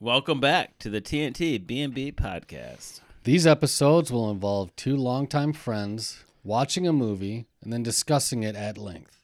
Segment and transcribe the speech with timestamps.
[0.00, 3.00] Welcome back to the TNT B&B podcast.
[3.24, 8.76] These episodes will involve two longtime friends watching a movie and then discussing it at
[8.76, 9.22] length.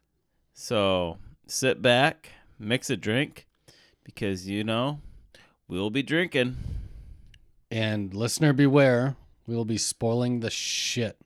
[0.54, 3.46] So sit back, mix a drink,
[4.02, 5.00] because you know
[5.68, 6.56] we'll be drinking.
[7.70, 9.16] And listener beware,
[9.46, 11.18] we will be spoiling the shit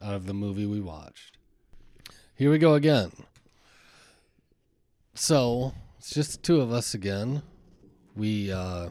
[0.00, 1.38] out of the movie we watched.
[2.36, 3.10] Here we go again.
[5.14, 7.42] So, it's just the two of us again.
[8.16, 8.90] We uh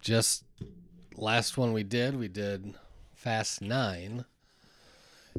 [0.00, 0.44] just
[1.16, 2.74] last one we did, we did
[3.14, 4.24] Fast 9.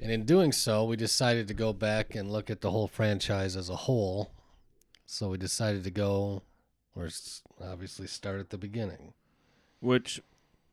[0.02, 3.56] And in doing so, we decided to go back and look at the whole franchise
[3.56, 4.32] as a whole.
[5.06, 6.44] So we decided to go
[6.96, 7.10] or
[7.64, 9.14] obviously start at the beginning.
[9.80, 10.22] Which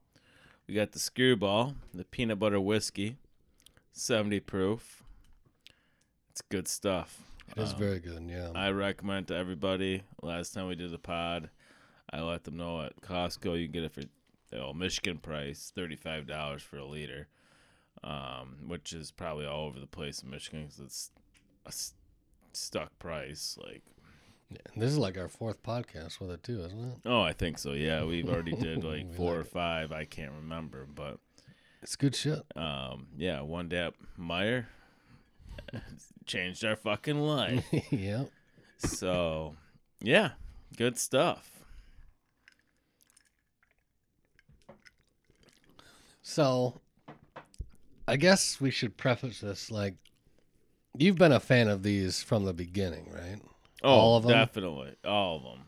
[0.68, 3.18] We got the Skrewball, the peanut butter whiskey,
[3.92, 5.04] 70 proof.
[6.32, 7.20] It's good stuff.
[7.56, 8.50] It is Um, very good, yeah.
[8.56, 10.02] I recommend to everybody.
[10.24, 11.50] Last time we did the pod,
[12.16, 14.02] I let them know at Costco you can get it for
[14.52, 17.28] the old Michigan price, thirty-five dollars for a liter,
[18.03, 21.12] um, which is probably all over the place in Michigan because it's
[21.66, 21.94] a s-
[22.53, 23.58] stuck price.
[23.62, 23.81] Like,
[24.76, 26.98] this is like our fourth podcast with it too, isn't it?
[27.06, 27.74] oh, I think so.
[27.74, 29.47] Yeah, we've already did like four like or it.
[29.47, 29.92] five.
[29.92, 31.18] I can't remember, but
[31.82, 32.44] It's good shit.
[32.56, 34.68] um, yeah, one dap Meyer
[36.26, 37.66] changed our fucking life.
[37.92, 38.30] yep.
[38.78, 39.56] So,
[40.02, 40.32] yeah,
[40.78, 41.52] good stuff.
[46.36, 46.81] So,
[48.08, 49.94] I guess we should preface this like
[50.97, 53.40] you've been a fan of these from the beginning, right?
[53.84, 54.31] Oh, All of 'em?
[54.31, 55.66] definitely, all of them.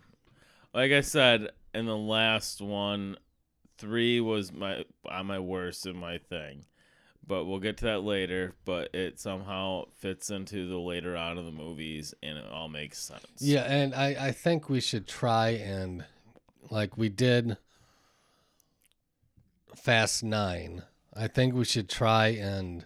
[0.73, 3.17] Like I said in the last one,
[3.78, 6.66] three was my on my worst and my thing,
[7.25, 8.56] but we'll get to that later.
[8.66, 12.97] But it somehow fits into the later on of the movies, and it all makes
[12.97, 13.41] sense.
[13.41, 16.03] Yeah, and I I think we should try and
[16.72, 17.57] like we did
[19.82, 20.84] Fast 9.
[21.16, 22.86] I think we should try and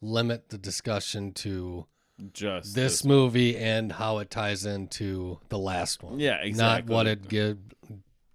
[0.00, 1.86] limit the discussion to
[2.32, 6.18] just this movie and how it ties into the last one.
[6.18, 6.92] Yeah, exactly.
[6.92, 7.58] Not what it give,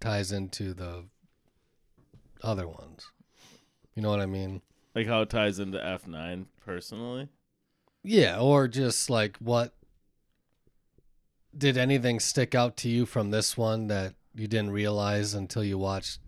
[0.00, 1.04] ties into the
[2.42, 3.10] other ones.
[3.94, 4.62] You know what I mean?
[4.94, 7.28] like how it ties into F nine personally.
[8.02, 9.74] Yeah, or just like what
[11.56, 15.78] did anything stick out to you from this one that you didn't realize until you
[15.78, 16.18] watched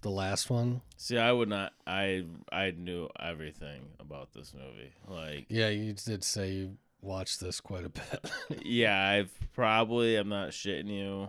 [0.00, 0.80] the last one?
[0.96, 1.72] See, I would not.
[1.86, 4.92] I I knew everything about this movie.
[5.06, 8.30] Like, Yeah, you did say you watched this quite a bit.
[8.64, 10.16] yeah, I've probably.
[10.16, 11.28] I'm not shitting you.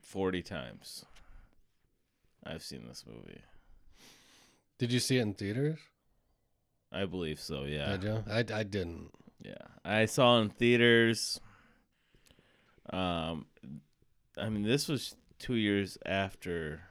[0.00, 1.04] Forty times.
[2.44, 3.42] I've seen this movie.
[4.78, 5.78] did you see it in theaters?
[6.90, 7.64] I believe so.
[7.64, 7.96] Yeah.
[7.96, 8.24] Did you?
[8.30, 9.10] I, I didn't.
[9.42, 9.54] Yeah,
[9.84, 11.40] I saw it in theaters.
[12.90, 13.46] Um,
[14.38, 16.82] I mean, this was two years after,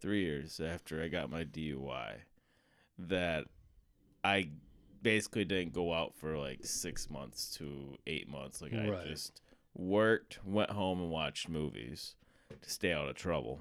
[0.00, 2.16] three years after I got my DUI,
[2.98, 3.44] that
[4.24, 4.50] I
[5.02, 8.60] basically didn't go out for like six months to eight months.
[8.62, 9.06] Like I Right.
[9.06, 9.40] just
[9.74, 12.14] worked, went home, and watched movies
[12.62, 13.60] to stay out of trouble.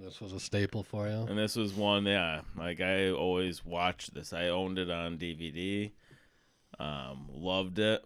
[0.00, 1.22] This was a staple for you.
[1.28, 2.42] And this was one, yeah.
[2.56, 4.32] Like I always watched this.
[4.32, 5.90] I owned it on DVD.
[6.78, 8.04] Um, loved it.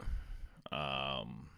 [0.72, 1.48] Um,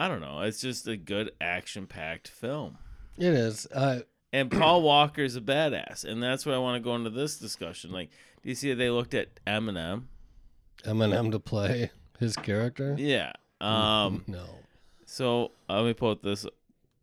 [0.00, 0.40] I don't know.
[0.42, 2.78] It's just a good action-packed film.
[3.16, 3.66] It is.
[3.66, 4.00] Uh,
[4.32, 7.90] And Paul Walker's a badass, and that's where I want to go into this discussion.
[7.90, 8.10] Like,
[8.42, 10.04] do you see they looked at Eminem?
[10.84, 11.90] Eminem to play
[12.20, 12.94] his character.
[12.96, 13.32] Yeah.
[13.60, 14.22] Um.
[14.28, 14.44] no.
[15.04, 16.46] So let me pull up this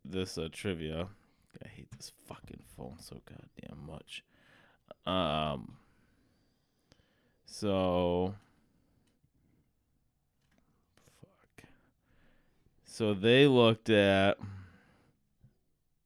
[0.04, 1.08] this uh, trivia.
[1.62, 4.24] I hate this fucking phone so goddamn much.
[5.04, 5.76] Um.
[7.44, 8.34] So.
[11.20, 11.64] Fuck.
[12.96, 14.38] So they looked at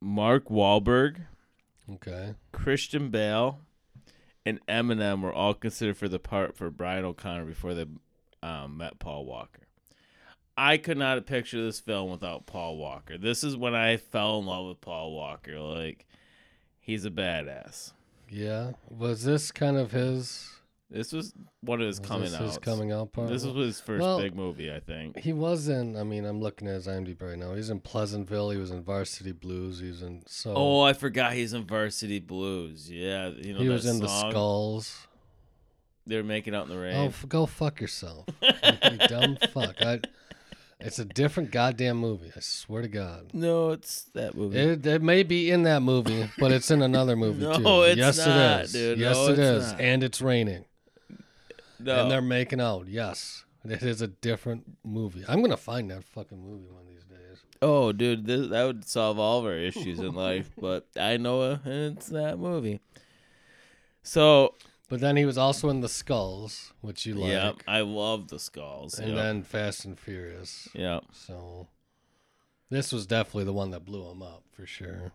[0.01, 1.19] Mark Wahlberg,
[1.89, 2.35] Okay.
[2.51, 3.61] Christian Bale,
[4.45, 7.87] and Eminem were all considered for the part for Brian O'Connor before they
[8.43, 9.69] um, met Paul Walker.
[10.57, 13.17] I could not picture this film without Paul Walker.
[13.17, 15.61] This is when I fell in love with Paul Walker.
[15.61, 16.09] Like,
[16.81, 17.93] he's a badass.
[18.29, 18.73] Yeah.
[18.89, 20.60] Was this kind of his
[20.91, 22.43] This was one of his was coming this out.
[22.43, 23.29] his coming out part?
[23.29, 25.19] This was his first Well, big movie, I think.
[25.19, 25.97] He was in.
[25.97, 27.55] I mean, I'm looking at his IMDb right now.
[27.55, 28.51] He's in Pleasantville.
[28.51, 29.79] He was in Varsity Blues.
[29.79, 30.53] He was in so.
[30.57, 32.91] Oh, I forgot he's in Varsity Blues.
[32.91, 34.09] Yeah, you know he was in the?
[34.09, 35.07] Skulls.
[36.07, 36.97] They were making out in the oh, rain.
[36.97, 39.77] Oh, f- go fuck yourself, you dumb fuck!
[39.81, 40.01] I,
[40.81, 42.33] it's a different goddamn movie.
[42.35, 43.31] I swear to God.
[43.33, 44.59] no, it's that movie.
[44.59, 47.83] It, it may be in that movie, but it's in another movie No, too.
[47.83, 48.73] it's yes, not, it is.
[48.73, 48.99] dude.
[48.99, 49.81] Yes, No, it it's not.
[49.81, 50.65] And it's raining,
[51.83, 52.87] no, and they're making out.
[52.89, 55.25] Yes, it is a different movie.
[55.29, 57.45] I'm gonna find that fucking movie one of these days.
[57.63, 60.51] Oh, dude, this, that would solve all of our issues in life.
[60.61, 62.81] But I know it's that movie.
[64.03, 64.55] So
[64.89, 68.39] But then he was also in the Skulls, which you like, yeah, I love the
[68.39, 68.99] skulls.
[68.99, 69.23] and yeah.
[69.23, 70.69] then Fast and Furious.
[70.75, 71.01] yeah.
[71.13, 71.69] So
[72.71, 75.13] this was definitely the one that blew him up for sure.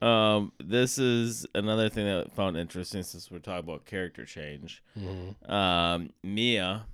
[0.00, 4.82] Um, this is another thing that I found interesting since we're talking about character change.
[4.94, 6.84] hmm Um, Mia,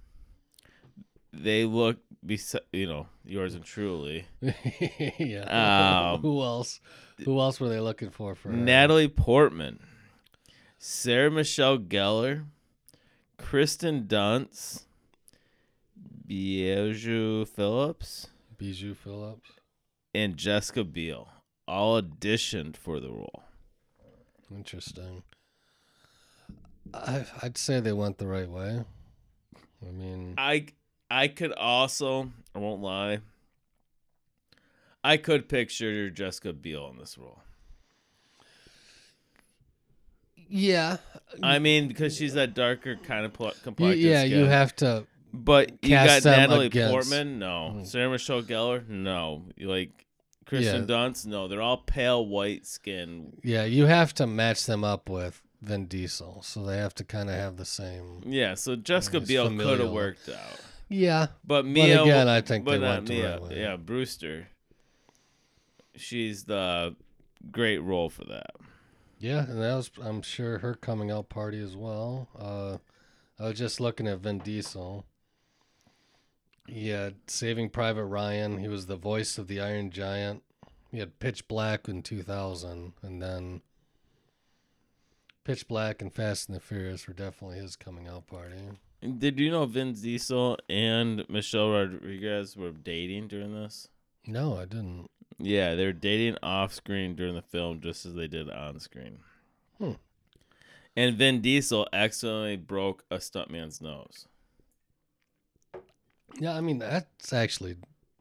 [1.32, 4.26] they look, besi- you know, yours and truly.
[5.18, 6.12] yeah.
[6.14, 6.80] Um, Who else?
[7.24, 8.54] Who else were they looking for for her?
[8.56, 9.80] Natalie Portman,
[10.78, 12.44] Sarah Michelle Gellar,
[13.36, 14.84] Kristen Dunst,
[16.26, 19.50] Bijou Phillips, Bijou Phillips?
[20.14, 21.28] and Jessica Biel
[21.66, 23.44] all auditioned for the role.
[24.54, 25.22] Interesting.
[26.92, 28.84] I, I'd say they went the right way.
[29.86, 30.66] I mean, I
[31.10, 33.18] I could also, I won't lie,
[35.02, 37.40] I could picture Jessica Biel in this role.
[40.48, 40.98] yeah,
[41.42, 44.08] I mean, because she's that darker kind of pl- complexion.
[44.08, 44.22] yeah.
[44.24, 45.06] You have to.
[45.32, 47.72] But you got Natalie against- Portman, no.
[47.74, 47.86] Mm.
[47.86, 49.42] Sarah Michelle Gellar, no.
[49.56, 49.68] You
[50.52, 51.48] Like Kristen Dunst, no.
[51.48, 53.38] They're all pale white skin.
[53.42, 57.30] Yeah, you have to match them up with Vin Diesel, so they have to kind
[57.30, 58.22] of have the same.
[58.26, 60.60] Yeah, so Jessica Biel could have worked out.
[60.90, 63.30] Yeah, But Mia, but again, I think but they not went the Mia.
[63.32, 63.58] right way.
[63.60, 64.48] Yeah, Brewster.
[65.96, 66.94] She's the
[67.50, 68.50] great role for that.
[69.18, 72.28] yeah, and that was, I'm sure, her coming out party as well.
[72.38, 72.78] Uh,
[73.42, 75.06] I was just looking at Vin Diesel.
[76.66, 78.58] Yeah, Saving Private Ryan.
[78.58, 80.42] He was the voice of the Iron Giant.
[80.90, 83.62] He had Pitch Black in 2000, and then
[85.44, 88.56] Pitch Black and Fast and the Furious were definitely his coming out party.
[89.18, 93.88] Did you know Vin Diesel and Michelle Rodriguez were dating during this?
[94.26, 95.10] No, I didn't.
[95.38, 99.18] Yeah, they were dating off screen during the film just as they did on screen.
[99.78, 99.92] Hmm.
[100.96, 104.26] And Vin Diesel accidentally broke a stuntman's nose.
[106.38, 107.76] Yeah, I mean that's actually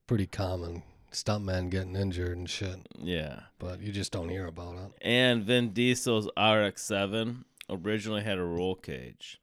[0.08, 0.84] pretty common.
[1.12, 3.42] Stuntmen getting injured and shit, Yeah.
[3.60, 4.92] but you just don't hear about it.
[5.02, 9.40] And Vin Diesel's RX-7 originally had a roll cage.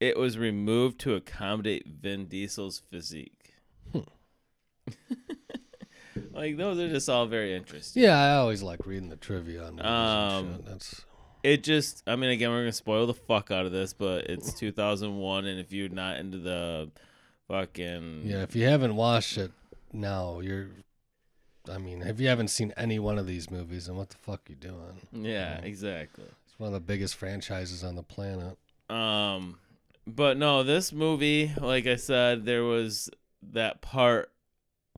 [0.00, 3.54] It was removed to accommodate Vin Diesel's physique.
[6.32, 8.02] like those are just all very interesting.
[8.02, 10.62] Yeah, I always like reading the trivia on Um.
[10.66, 11.04] That's
[11.42, 14.52] It just, I mean, again, we're gonna spoil the fuck out of this, but it's
[14.54, 16.90] 2001, and if you're not into the
[17.48, 18.42] fucking yeah.
[18.42, 19.52] If you haven't watched it
[19.92, 20.68] now, you're.
[21.70, 24.40] I mean, if you haven't seen any one of these movies, then what the fuck
[24.48, 25.00] are you doing?
[25.12, 26.24] yeah, exactly.
[26.46, 28.56] It's one of the biggest franchises on the planet.
[28.88, 29.58] Um,
[30.06, 33.10] but no, this movie, like I said, there was
[33.52, 34.30] that part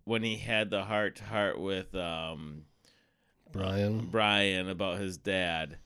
[0.05, 2.67] when he had the heart to heart with um
[3.53, 4.07] Brian.
[4.11, 5.79] Brian about his dad.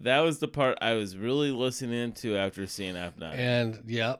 [0.00, 3.34] That was the part I was really listening to after seeing F9.
[3.34, 4.16] And yeah,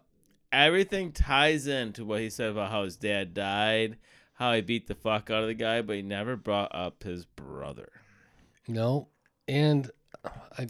[0.52, 3.98] Everything ties into what he said about how his dad died,
[4.34, 7.24] how he beat the fuck out of the guy, but he never brought up his
[7.26, 7.90] brother.
[8.66, 9.08] No,
[9.46, 9.90] and
[10.24, 10.68] I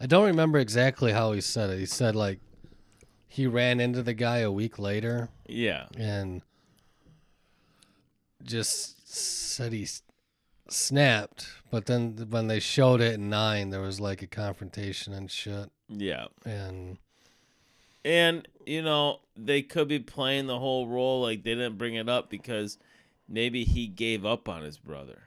[0.00, 1.78] I don't remember exactly how he said it.
[1.78, 2.40] He said like
[3.26, 5.86] he ran into the guy a week later Yeah.
[5.96, 6.42] and
[8.42, 9.86] just said he
[10.68, 11.48] snapped.
[11.70, 15.70] But then when they showed it in nine, there was like a confrontation and shit.
[15.88, 16.26] Yeah.
[16.44, 16.98] And
[18.04, 22.08] And, you know, they could be playing the whole role like they didn't bring it
[22.08, 22.78] up because
[23.28, 25.22] maybe he gave up on his brother.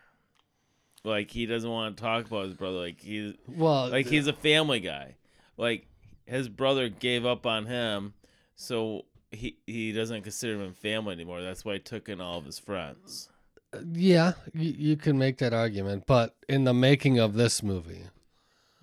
[1.04, 2.78] Like he doesn't want to talk about his brother.
[2.78, 5.16] Like he's well, like he's a family guy.
[5.58, 5.88] Like
[6.26, 8.14] his brother gave up on him,
[8.56, 11.42] so he he doesn't consider him family anymore.
[11.42, 13.30] That's why he took in all of his friends.
[13.74, 16.06] Uh, yeah, you, you can make that argument.
[16.06, 18.04] But in the making of this movie,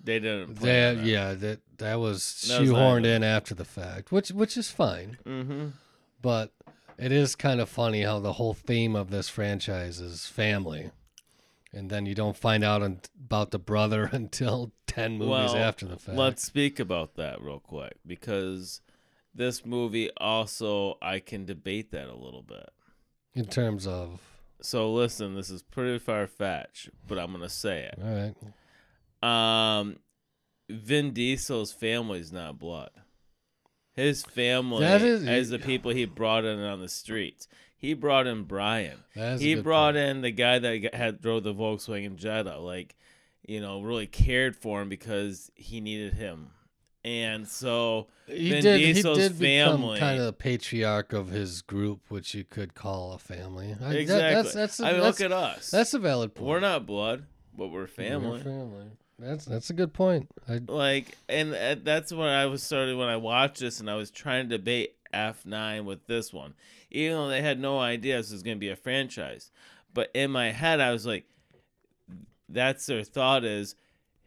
[0.09, 0.55] They didn't.
[0.55, 1.05] That that.
[1.05, 3.11] yeah, that that was That was shoehorned nice.
[3.17, 5.17] in after the fact, which which is fine.
[5.23, 5.67] Mm-hmm.
[6.19, 6.51] But
[6.97, 10.89] it is kind of funny how the whole theme of this franchise is family.
[11.71, 15.85] And then you don't find out un- about the brother until 10 movies Well, after
[15.85, 16.17] the fact.
[16.17, 18.81] Let's speak about that real quick because
[19.35, 22.71] this movie also I can debate that a little bit.
[23.35, 24.19] In terms of.
[24.59, 27.99] So listen, this is pretty far fetched, but I'm gonna say it.
[28.03, 28.35] All right.
[29.21, 29.97] Um,
[30.69, 32.91] Vin Diesel's family's not blood.
[33.93, 37.47] His family That is- is the people he brought in on the streets.
[37.75, 39.03] He brought in Brian.
[39.15, 40.05] That is He brought point.
[40.05, 42.57] in the guy that had drove the Volkswagen Jetta.
[42.59, 42.95] Like,
[43.47, 46.51] you know, really cared for him because he needed him.
[47.05, 51.29] And so He Vin did, he Diesel's did become family- kind of the patriarch of
[51.29, 53.71] his group, which you could call a family.
[53.71, 55.71] I- that- exactly, that's, that's, a, I mean, that's, look at us.
[55.71, 56.47] that's a valid point.
[56.47, 57.25] we're not blood,
[57.57, 58.43] but we're We're family.
[59.19, 60.29] That's, that's a good point.
[60.47, 63.95] I, like and uh, that's when i was started when i watched this and i
[63.95, 66.53] was trying to debate f9 with this one
[66.89, 69.51] even though they had no idea this was going to be a franchise
[69.93, 71.25] but in my head i was like
[72.47, 73.75] that's their thought is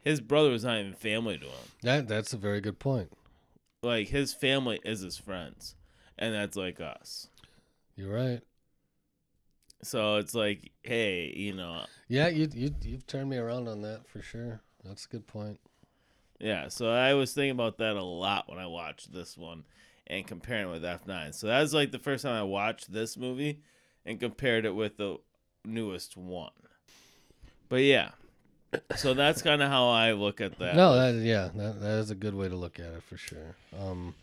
[0.04, 3.11] his brother was not even family to him that, that's a very good point.
[3.82, 5.75] like his family is his friends
[6.18, 7.28] and that's like us
[7.96, 8.40] You're right.
[9.82, 14.06] so it's like hey you know Yeah, you, you, you've turned me around on that
[14.06, 14.61] for sure.
[14.84, 15.60] That's a good point.
[16.40, 19.64] Yeah, so I was thinking about that a lot when I watched this one
[20.08, 21.34] and comparing it with F9.
[21.34, 23.60] So that was like the first time I watched this movie
[24.04, 25.18] and compared it with the
[25.64, 26.50] newest one.
[27.68, 28.10] But yeah,
[28.96, 30.74] so that's kind of how I look at that.
[30.74, 33.54] No, that yeah, that, that is a good way to look at it for sure.
[33.78, 34.14] Um,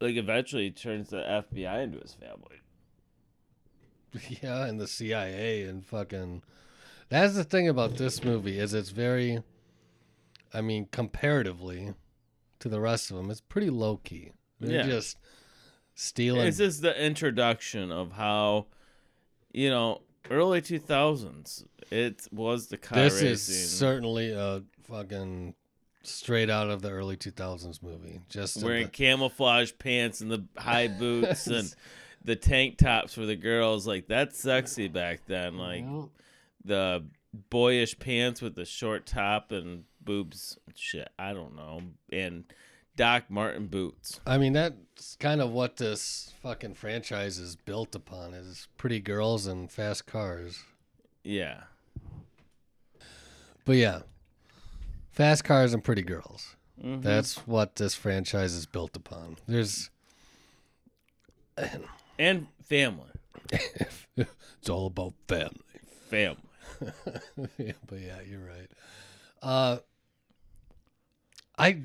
[0.00, 2.60] like eventually he turns the FBI into his family.
[4.40, 6.42] yeah, and the CIA and fucking.
[7.08, 9.42] That's the thing about this movie is it's very,
[10.52, 11.94] I mean, comparatively
[12.60, 14.32] to the rest of them, it's pretty low key.
[14.60, 14.86] They're Yeah.
[14.86, 15.18] just
[15.94, 16.46] stealing.
[16.46, 18.66] It's just the introduction of how,
[19.52, 23.28] you know, early 2000s, it was the car this racing.
[23.28, 25.54] is certainly a fucking
[26.02, 28.20] straight out of the early 2000s movie.
[28.28, 31.74] Just wearing the- camouflage pants and the high boots and
[32.24, 35.84] the tank tops for the girls like that's sexy back then like
[36.64, 37.04] the
[37.50, 41.80] boyish pants with the short top and boobs shit i don't know
[42.12, 42.44] and
[42.96, 48.34] doc martin boots I mean, that's kind of what this fucking franchise is built upon
[48.34, 50.62] is pretty girls and fast cars.
[51.24, 51.62] yeah
[53.64, 54.00] But yeah,
[55.10, 56.54] fast cars and pretty girls.
[56.80, 57.02] Mhm.
[57.02, 59.38] That's what this franchise is built upon.
[59.48, 59.90] There's
[62.18, 63.10] and family
[64.16, 65.60] it's all about family.
[66.08, 66.36] family
[67.58, 68.70] yeah, but yeah, you're right.
[69.42, 69.78] Uh,
[71.58, 71.80] I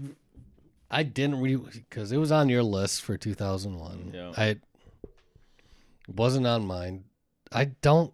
[0.89, 4.11] I didn't read because it was on your list for 2001.
[4.13, 4.31] Yeah.
[4.37, 4.61] I it
[6.15, 7.03] wasn't on mine.
[7.51, 8.13] I don't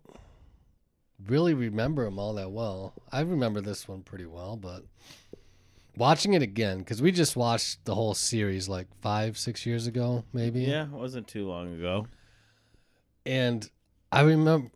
[1.28, 2.94] really remember them all that well.
[3.12, 4.84] I remember this one pretty well, but
[5.98, 10.26] watching it again because we just watched the whole series like five, six years ago,
[10.34, 10.62] maybe.
[10.62, 12.06] yeah it wasn't too long ago
[13.26, 13.70] and
[14.12, 14.70] I remember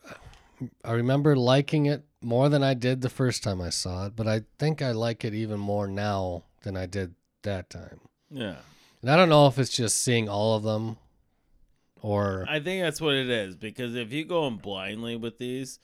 [0.83, 4.27] I remember liking it more than I did the first time I saw it, but
[4.27, 8.01] I think I like it even more now than I did that time.
[8.29, 8.57] yeah
[9.01, 10.97] And I don't know if it's just seeing all of them
[12.01, 15.79] or I think that's what it is because if you go in blindly with these,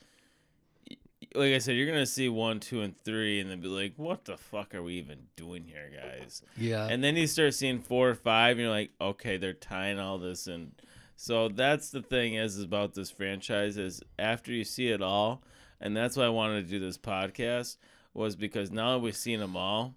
[1.34, 4.24] like I said, you're gonna see one, two, and three, and then be like, "What
[4.24, 6.86] the fuck are we even doing here, guys?" yeah.
[6.86, 10.18] And then you start seeing four or five, and you're like, "Okay, they're tying all
[10.18, 10.72] this in."
[11.16, 15.42] So that's the thing is, is about this franchise is after you see it all,
[15.80, 17.78] and that's why I wanted to do this podcast
[18.14, 19.94] was because now that we've seen them all,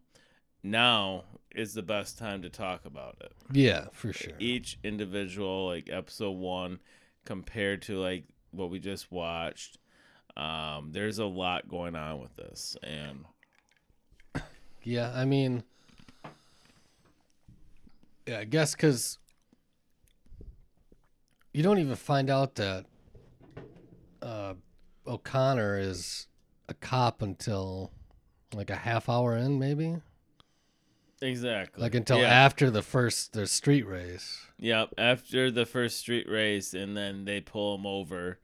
[0.63, 1.23] now
[1.55, 4.33] is the best time to talk about it yeah, for sure.
[4.39, 6.79] each individual like episode one
[7.25, 9.77] compared to like what we just watched
[10.37, 13.25] Um, there's a lot going on with this, and
[14.83, 15.63] Yeah, I mean,
[18.25, 19.17] yeah, I guess because
[21.59, 22.85] you don't even find out that
[24.21, 24.53] uh,
[25.05, 26.27] O'Connor is
[26.69, 27.91] a cop until
[28.53, 29.97] like a half hour in, maybe
[31.21, 32.27] exactly like until yeah.
[32.27, 34.39] after the first the street race.
[34.57, 38.39] Yep, after the first street race, and then they pull him over,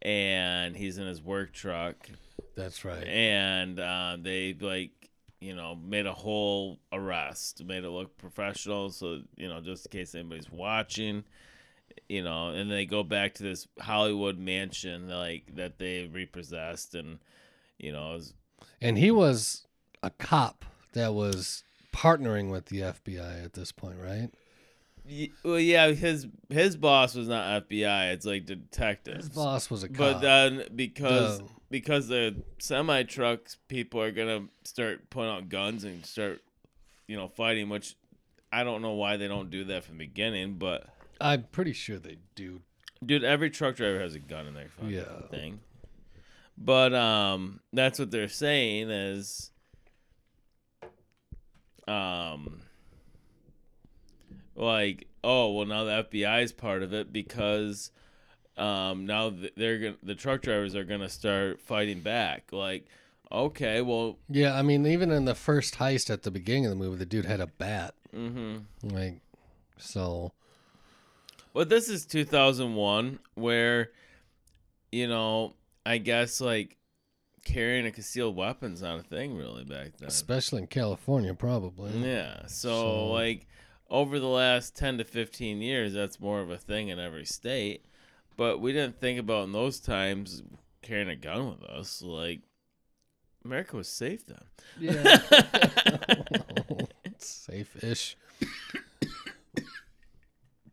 [0.00, 2.08] and he's in his work truck,
[2.56, 3.04] That's right.
[3.04, 5.10] and uh, they like
[5.40, 9.90] you know made a whole arrest, made it look professional, so you know just in
[9.90, 11.22] case anybody's watching,
[12.08, 17.18] you know, and they go back to this Hollywood mansion like that they repossessed, and
[17.78, 18.34] you know, was,
[18.80, 19.66] And he was
[20.02, 24.30] a cop that was partnering with the FBI at this point, right?
[25.44, 29.26] well, yeah, his his boss was not FBI, it's like detectives.
[29.26, 29.96] His boss was a cop.
[29.96, 35.82] But then because The- because the semi trucks people are gonna start putting out guns
[35.84, 36.40] and start,
[37.08, 37.68] you know, fighting.
[37.68, 37.96] Which
[38.52, 40.58] I don't know why they don't do that from the beginning.
[40.58, 40.86] But
[41.20, 42.60] I'm pretty sure they do.
[43.04, 45.20] dude, every truck driver has a gun in their fucking Yeah.
[45.30, 45.60] thing.
[46.58, 49.50] But um, that's what they're saying is,
[51.86, 52.60] um,
[54.54, 57.90] like oh well now the FBI is part of it because
[58.56, 62.86] um now th- they're gonna the truck drivers are gonna start fighting back like
[63.30, 66.76] okay well Yeah, I mean, even in the first heist at the beginning of the
[66.76, 67.94] movie, the dude had a bat.
[68.14, 68.58] mm-hmm.
[68.88, 69.20] Like,
[69.78, 70.32] so
[71.56, 73.90] But this is 2001, where,
[74.92, 75.54] you know,
[75.86, 76.76] I guess like
[77.46, 80.06] carrying a concealed weapon's not a thing really back then.
[80.06, 81.92] especially in California, probably.
[81.92, 82.42] Yeah.
[82.46, 83.46] So, So- like
[83.88, 87.86] over the last 10 to 15 years, that's more of a thing in every state.
[88.36, 90.42] But we didn't think about in those times
[90.82, 92.02] carrying a gun with us.
[92.02, 92.40] Like,
[93.46, 94.44] America was safe then.
[94.78, 95.22] Yeah.
[97.18, 98.18] Safe-ish.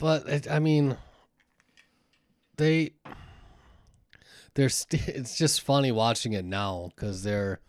[0.03, 0.97] But it, I mean,
[2.57, 2.91] they
[4.53, 7.61] they're st- it's just funny watching it now because they're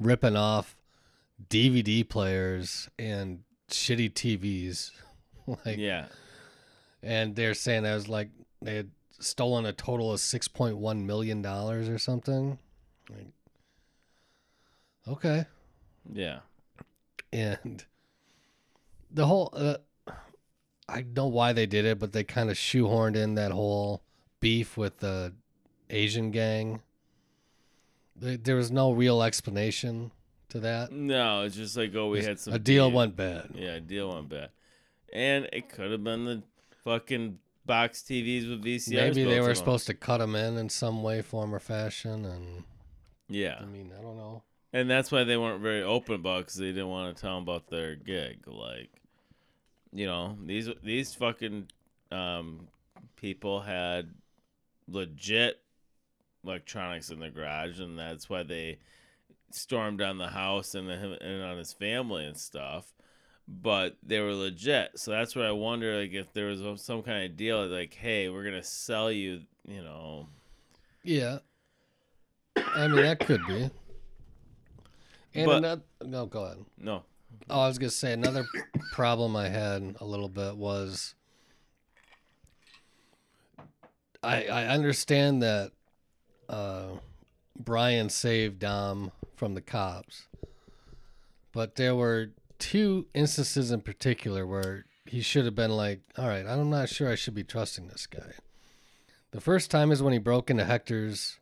[0.00, 0.76] ripping off
[1.48, 4.90] DVD players and shitty TVs,
[5.64, 6.06] like yeah.
[7.04, 11.06] and they're saying that was like they had stolen a total of six point one
[11.06, 12.58] million dollars or something.
[13.08, 13.28] Like,
[15.06, 15.44] okay,
[16.12, 16.40] Yeah.
[17.32, 17.84] and
[19.08, 19.76] the whole uh,
[20.88, 24.02] I don't know why they did it, but they kind of shoehorned in that whole
[24.40, 25.32] beef with the
[25.90, 26.80] Asian gang.
[28.14, 30.12] There there was no real explanation
[30.50, 30.92] to that.
[30.92, 32.96] No, it's just like, oh, we had some a deal beef.
[32.96, 33.50] went bad.
[33.54, 34.50] Yeah, a deal went bad.
[35.12, 36.42] And it could have been the
[36.84, 38.92] fucking box TVs with VCRs.
[38.92, 42.64] Maybe they were supposed to cut them in in some way, form, or fashion, and
[43.28, 43.58] Yeah.
[43.60, 44.42] I mean, I don't know.
[44.72, 47.42] And that's why they weren't very open about because they didn't want to tell them
[47.44, 48.46] about their gig.
[48.46, 48.90] Like,
[49.96, 51.68] you know, these these fucking
[52.12, 52.68] um,
[53.16, 54.10] people had
[54.88, 55.60] legit
[56.44, 58.78] electronics in the garage, and that's why they
[59.50, 62.92] stormed on the house and him and on his family and stuff.
[63.48, 67.24] But they were legit, so that's where I wonder, like, if there was some kind
[67.24, 70.26] of deal, like, hey, we're gonna sell you, you know,
[71.04, 71.38] Yeah,
[72.56, 73.70] I mean that could be.
[75.34, 76.64] And But- another, no, go ahead.
[76.76, 77.04] no,
[77.48, 78.46] Oh, I was gonna say another
[78.92, 81.14] problem I had a little bit was
[84.22, 85.72] I I understand that
[86.48, 86.88] uh,
[87.58, 90.26] Brian saved Dom from the cops,
[91.52, 96.46] but there were two instances in particular where he should have been like, "All right,
[96.46, 98.32] I'm not sure I should be trusting this guy."
[99.30, 101.38] The first time is when he broke into Hector's,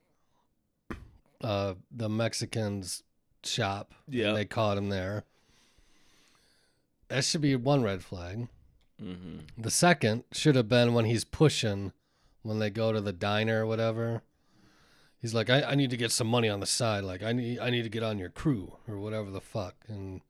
[1.42, 3.02] uh, the Mexican's
[3.44, 3.94] shop.
[4.08, 4.32] Yeah.
[4.32, 5.24] they caught him there.
[7.08, 8.48] That should be one red flag.
[8.98, 11.92] hmm The second should have been when he's pushing
[12.42, 14.22] when they go to the diner or whatever.
[15.20, 17.04] He's like, I, I need to get some money on the side.
[17.04, 19.74] Like I need I need to get on your crew or whatever the fuck.
[19.88, 20.20] And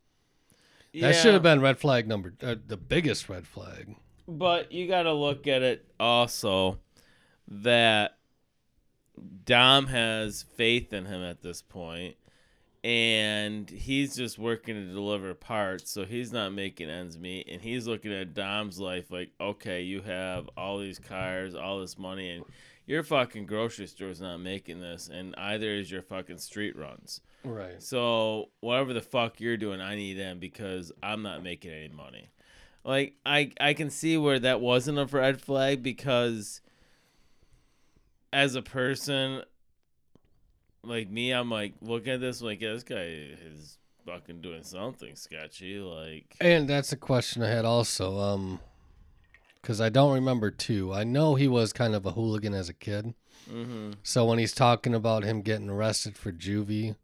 [0.94, 3.96] that should have been red flag number uh, the biggest red flag.
[4.28, 6.78] But you got to look at it also
[7.48, 8.16] that
[9.44, 12.16] Dom has faith in him at this point,
[12.84, 17.48] and he's just working to deliver parts, so he's not making ends meet.
[17.50, 21.98] And he's looking at Dom's life like, okay, you have all these cars, all this
[21.98, 22.44] money, and
[22.84, 27.22] your fucking grocery store's not making this, and either is your fucking street runs.
[27.42, 27.82] Right.
[27.82, 32.28] So whatever the fuck you're doing, I need in because I'm not making any money.
[32.84, 36.60] Like I I can see where that wasn't a red flag because
[38.30, 39.42] as a person
[40.86, 43.02] like me, I'm like looking at this like yeah, this guy
[43.46, 45.78] is fucking doing something sketchy.
[45.78, 48.18] Like And that's a question I had also.
[48.18, 48.60] Um,
[49.60, 50.92] because I don't remember too.
[50.92, 53.14] I know he was kind of a hooligan as a kid.
[53.48, 56.96] hmm So when he's talking about him getting arrested for juvie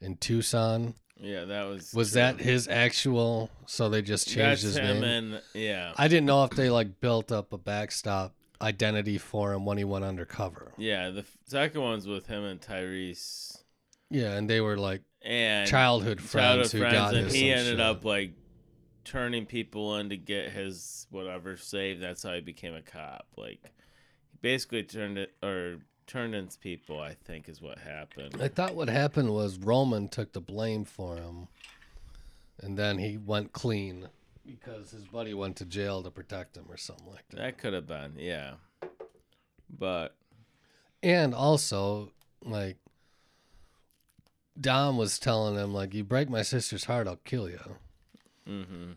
[0.00, 2.20] in Tucson, yeah, that was was true.
[2.20, 3.50] that his actual?
[3.66, 5.04] So they just changed That's his him name.
[5.04, 5.92] and yeah.
[5.96, 9.84] I didn't know if they like built up a backstop identity for him when he
[9.84, 10.72] went undercover.
[10.76, 13.58] Yeah, the f- second one's with him and Tyrese
[14.10, 17.50] Yeah, and they were like and childhood friends childhood who friends, got and his he
[17.50, 17.80] some ended shit.
[17.80, 18.32] up like
[19.04, 22.02] turning people in to get his whatever saved.
[22.02, 23.26] That's how he became a cop.
[23.36, 26.98] Like he basically turned it or turned in people.
[27.00, 28.36] I think is what happened.
[28.40, 31.48] I thought what happened was Roman took the blame for him,
[32.60, 34.08] and then he went clean
[34.48, 37.36] because his buddy went to jail to protect him or something like that.
[37.36, 38.54] That could have been, yeah.
[39.70, 40.14] But
[41.02, 42.78] And also, like,
[44.60, 47.60] Dom was telling him, like, you break my sister's heart, I'll kill you.
[48.46, 48.92] hmm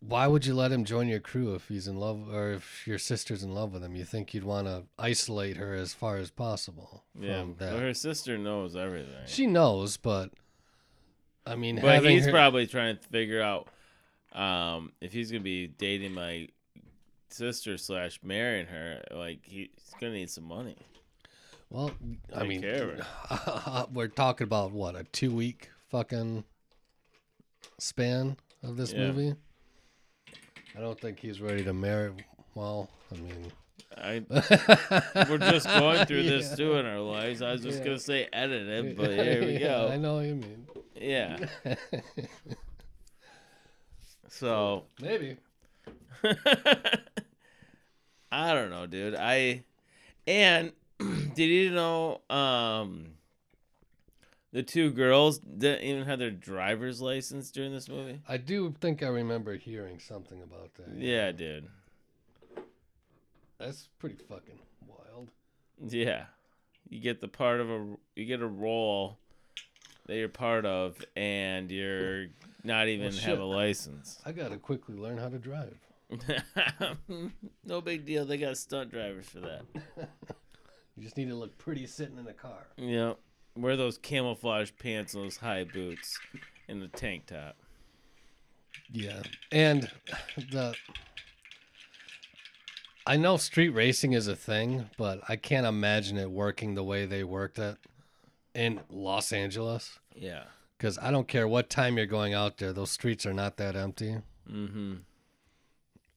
[0.00, 2.98] Why would you let him join your crew if he's in love, or if your
[2.98, 3.96] sister's in love with him?
[3.96, 8.38] You think you'd want to isolate her as far as possible yeah, but her sister
[8.38, 9.26] knows everything.
[9.26, 10.30] She knows, but
[11.44, 13.68] I mean, but he's her- probably trying to figure out
[14.34, 16.48] um, if he's gonna be dating my
[17.30, 19.02] sister slash marrying her.
[19.10, 19.68] Like he's
[20.00, 20.76] gonna need some money.
[21.70, 21.90] Well,
[22.34, 22.98] I Take mean, care
[23.92, 26.44] we're talking about what a two week fucking
[27.78, 29.06] span of this Yeah.
[29.10, 29.34] movie.
[30.76, 32.12] I don't think he's ready to marry.
[32.54, 33.52] Well, I mean,
[33.96, 34.22] I
[35.30, 37.40] we're just going through this too in our lives.
[37.42, 37.84] I was just Yeah.
[37.84, 39.96] gonna say edited, but here we I go.
[39.98, 40.66] know what you mean.
[40.94, 41.38] Yeah.
[44.32, 45.36] So Maybe.
[48.32, 49.14] I don't know, dude.
[49.14, 49.64] I
[50.26, 50.72] and
[51.34, 53.08] did you know um
[54.52, 58.20] the two girls didn't even have their driver's license during this movie?
[58.26, 60.96] I do think I remember hearing something about that.
[60.96, 61.68] Yeah, dude.
[63.58, 65.28] That's pretty fucking wild.
[65.78, 66.24] Yeah.
[66.88, 69.18] You get the part of a you get a role
[70.06, 72.28] that you're part of and you're
[72.64, 73.24] not even shit.
[73.24, 74.18] have a license.
[74.24, 75.78] I gotta quickly learn how to drive.
[77.64, 78.24] no big deal.
[78.24, 79.62] They got stunt drivers for that.
[80.94, 82.66] You just need to look pretty sitting in the car.
[82.76, 83.14] Yeah.
[83.56, 86.18] Wear those camouflage pants and those high boots
[86.68, 87.56] and the tank top.
[88.90, 89.90] Yeah, and
[90.36, 90.74] the
[93.06, 97.06] I know street racing is a thing, but I can't imagine it working the way
[97.06, 97.78] they worked it
[98.54, 99.98] in Los Angeles.
[100.14, 100.44] Yeah.
[100.82, 103.76] Because I don't care what time you're going out there, those streets are not that
[103.76, 104.16] empty.
[104.50, 104.94] Mm-hmm.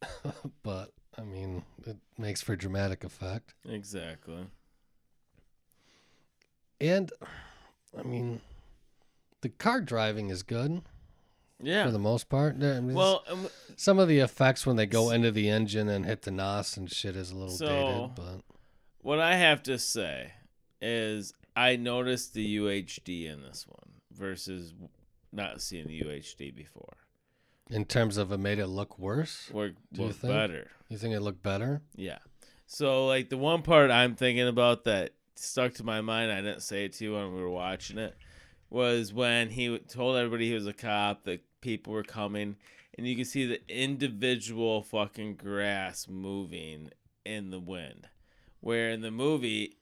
[0.64, 3.54] But I mean, it makes for dramatic effect.
[3.70, 4.48] Exactly.
[6.82, 7.12] And
[7.96, 8.42] I mean,
[9.42, 10.82] the car driving is good
[11.62, 11.86] Yeah.
[11.86, 12.56] for the most part.
[12.56, 16.08] I mean, well, um, some of the effects when they go into the engine and
[16.08, 18.42] hit the NOS and shit is a little So- dated, but
[19.04, 20.34] what I have to say
[20.82, 24.74] is I noticed the UHD in this one versus
[25.32, 26.98] not seeing the UHD before.
[27.70, 29.50] in terms of it made it look worse.
[29.52, 30.34] Do you think?
[30.34, 30.70] better.
[30.90, 31.82] You think it looked better?
[31.96, 32.20] Yeah.
[32.68, 36.62] So like the one part I'm thinking about that stuck to my mind, I didn't
[36.62, 38.16] say it to you when we were watching it,
[38.70, 42.56] was when he told everybody he was a cop, that people were coming,
[42.98, 46.92] and you can see the individual fucking grass moving
[47.26, 48.08] in the wind.
[48.62, 49.78] Where in the movie,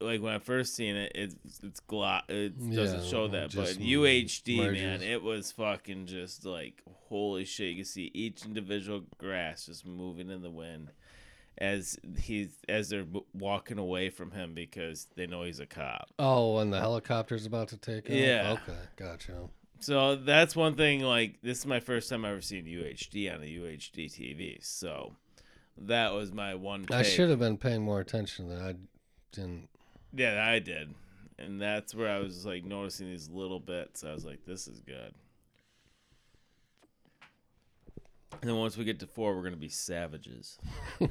[0.00, 3.68] like when I first seen it, it's it's glo- it doesn't Yeah, show that, but
[3.78, 7.68] UHD man, it was fucking just like holy shit.
[7.70, 10.90] You can see each individual grass just moving in the wind
[11.58, 16.08] as he's as they're walking away from him because they know he's a cop.
[16.18, 18.10] Oh, and the helicopter's about to take off?
[18.16, 18.56] Yeah.
[18.62, 19.34] Okay, gotcha.
[19.80, 21.00] So that's one thing.
[21.00, 24.64] Like this is my first time I've ever seeing UHD on a UHD TV.
[24.64, 25.16] So
[25.76, 26.86] that was my one.
[26.90, 28.62] I should have been paying more attention to that.
[28.62, 28.74] I
[29.32, 29.68] didn't.
[30.14, 30.94] Yeah, I did,
[31.38, 34.02] and that's where I was like noticing these little bits.
[34.04, 35.14] I was like, this is good.
[38.40, 40.58] And then once we get to four, we're gonna be savages.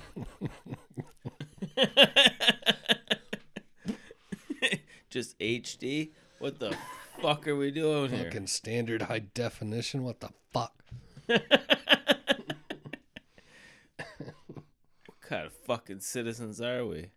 [5.09, 6.11] Just HD?
[6.39, 6.75] What the
[7.21, 8.25] fuck are we doing here?
[8.25, 10.03] Fucking standard high definition.
[10.03, 10.73] What the fuck?
[15.05, 17.11] What kind of fucking citizens are we?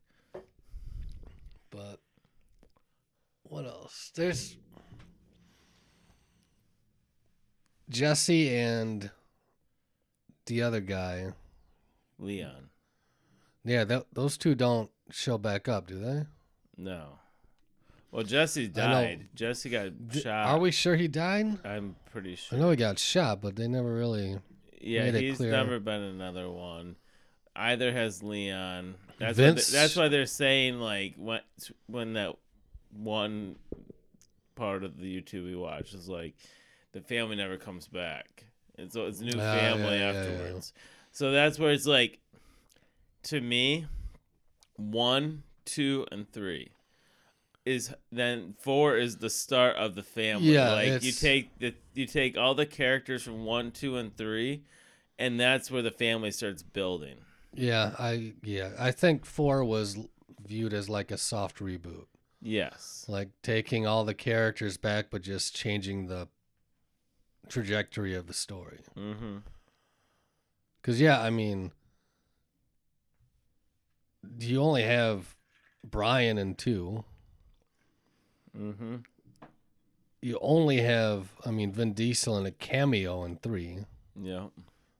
[1.70, 1.98] But
[3.44, 4.10] what else?
[4.14, 4.56] There's
[7.88, 9.10] Jesse and
[10.46, 11.32] the other guy.
[12.18, 12.68] Leon.
[13.64, 16.24] Yeah, th- those two don't show back up, do they?
[16.76, 17.18] No.
[18.10, 19.28] Well, Jesse died.
[19.34, 20.46] Jesse got D- shot.
[20.46, 21.58] Are we sure he died?
[21.64, 22.58] I'm pretty sure.
[22.58, 24.38] I know he got shot, but they never really.
[24.80, 26.96] Yeah, he's never been another one.
[27.54, 28.96] Either has Leon.
[29.18, 31.40] That's Vince- What they, that's why they're saying like when
[31.86, 32.34] when that
[32.92, 33.56] one
[34.54, 36.34] part of the YouTube we watch is like
[36.92, 38.44] the family never comes back,
[38.78, 40.18] and so it's a new Ah, family yeah, yeah, yeah.
[40.18, 40.72] afterwards.
[41.10, 42.20] So that's where it's like,
[43.24, 43.86] to me,
[44.76, 46.70] one, two, and three
[47.64, 50.48] is then four is the start of the family.
[50.48, 54.64] Yeah, like you take the you take all the characters from one, two, and three,
[55.18, 57.16] and that's where the family starts building.
[57.54, 59.96] Yeah, I yeah, I think four was
[60.44, 62.06] viewed as like a soft reboot,
[62.42, 63.06] Yes.
[63.08, 66.28] like taking all the characters back, but just changing the
[67.48, 68.80] trajectory of the story.
[68.96, 69.38] Mm-hmm.
[70.80, 71.70] Because yeah, I mean,
[74.40, 75.36] you only have
[75.84, 77.04] Brian in two.
[78.58, 78.96] Mm-hmm.
[80.20, 83.78] You only have, I mean, Vin Diesel in a cameo in three.
[84.20, 84.46] Yeah.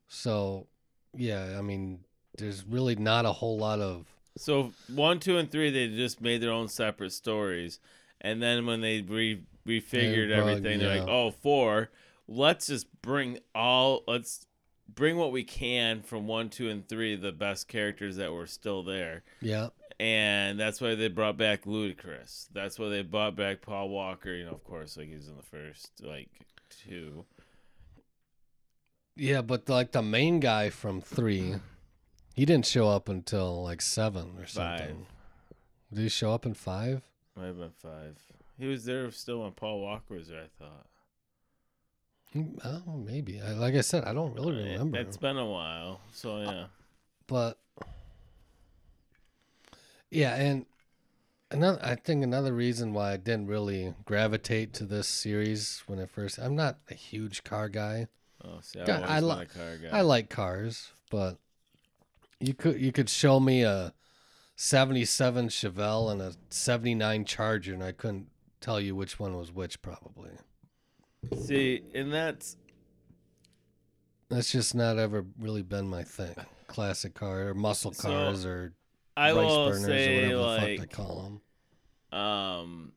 [0.08, 0.66] So,
[1.14, 2.00] yeah, I mean,
[2.38, 4.06] there's really not a whole lot of.
[4.36, 7.78] So one, two, and three, they just made their own separate stories,
[8.20, 11.90] and then when they re refigured They everything, they're like, "Oh, four,
[12.26, 14.46] let's just bring all, let's
[14.92, 18.82] bring what we can from one, two, and three, the best characters that were still
[18.82, 19.68] there." Yeah,
[20.00, 22.48] and that's why they brought back Ludacris.
[22.52, 24.32] That's why they brought back Paul Walker.
[24.32, 26.30] You know, of course, like he's in the first like
[26.70, 27.24] two.
[29.14, 31.54] yeah, but like the main guy from three,
[32.34, 34.86] he didn't show up until like seven or something.
[34.96, 35.06] Five.
[35.94, 37.02] Did he show up in five?
[37.36, 38.16] Might have been five.
[38.58, 40.42] He was there still when Paul Walker was there.
[40.44, 40.86] I thought.
[42.34, 43.40] Mm, Oh, maybe.
[43.40, 44.98] I, like I said, I don't really remember.
[44.98, 46.64] It's been a while, so yeah.
[47.26, 47.58] but
[50.10, 50.66] yeah, and
[51.50, 56.06] another I think another reason why I didn't really gravitate to this series when I
[56.06, 58.06] first I'm not a huge car guy.
[58.44, 59.98] Oh, see, I li- car guy.
[59.98, 61.38] I like cars, but
[62.42, 63.94] you could you could show me a
[64.56, 68.28] 77 Chevelle and a 79 Charger and I couldn't
[68.60, 70.30] tell you which one was which probably.
[71.44, 72.56] see, and that's
[74.28, 76.34] That's just not ever really been my thing.
[76.66, 78.72] Classic car or muscle So, cars or
[79.16, 81.40] I rice will burners or say whatever the fuck they call
[82.12, 82.18] them.
[82.20, 82.92] um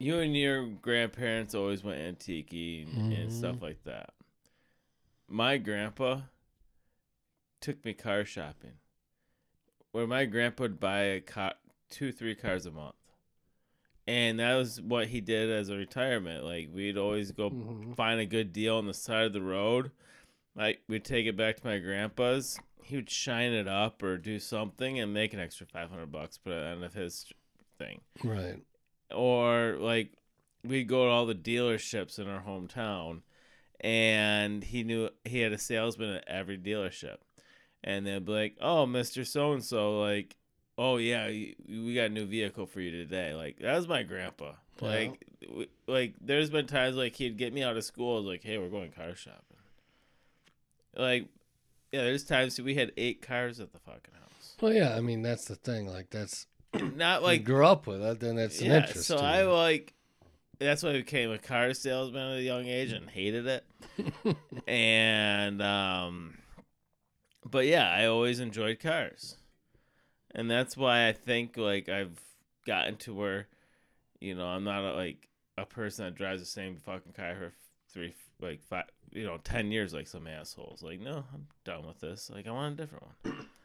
[0.00, 4.10] you and your grandparents always went antique and, and stuff like that
[5.28, 6.20] my grandpa
[7.60, 8.74] took me car shopping
[9.92, 11.54] where my grandpa would buy a car
[11.90, 12.94] two three cars a month
[14.06, 17.94] and that was what he did as a retirement like we'd always go Mhm.
[17.96, 19.90] find a good deal on the side of the road.
[20.54, 22.58] Like we'd take it back to my grandpa's.
[22.82, 26.38] He would shine it up or do something and make an extra five hundred bucks,
[26.38, 27.30] put it on of his
[27.78, 28.00] thing.
[28.24, 28.62] Right.
[29.14, 30.14] Or like
[30.64, 33.22] we'd go to all the dealerships in our hometown,
[33.80, 37.18] and he knew he had a salesman at every dealership,
[37.84, 40.36] and they'd be like, "Oh, Mister So and So, like."
[40.80, 43.34] Oh yeah, we got a new vehicle for you today.
[43.34, 44.52] Like that was my grandpa.
[44.80, 44.88] Yeah.
[44.88, 48.22] Like, w- like there's been times like he'd get me out of school.
[48.22, 49.42] Like, hey, we're going car shopping.
[50.96, 51.26] Like,
[51.92, 54.56] yeah, there's times we had eight cars at the fucking house.
[54.60, 54.94] Well, yeah.
[54.96, 55.88] I mean, that's the thing.
[55.88, 58.86] Like, that's Not like like grew up with it, then that's an yeah.
[58.86, 59.06] interest.
[59.06, 59.52] So I you.
[59.52, 59.94] like.
[60.60, 63.64] That's why I became a car salesman at a young age and hated it.
[64.66, 66.37] and um,
[67.44, 69.36] but yeah, I always enjoyed cars,
[70.34, 72.20] and that's why I think like I've
[72.66, 73.48] gotten to where,
[74.20, 77.52] you know, I'm not a, like a person that drives the same fucking car for
[77.92, 80.82] three, like five, you know, ten years like some assholes.
[80.82, 82.30] Like, no, I'm done with this.
[82.32, 83.46] Like, I want a different one.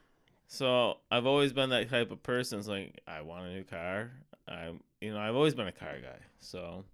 [0.46, 2.58] So I've always been that type of person.
[2.58, 4.10] It's like I want a new car.
[4.46, 6.18] I, you know, I've always been a car guy.
[6.38, 6.84] So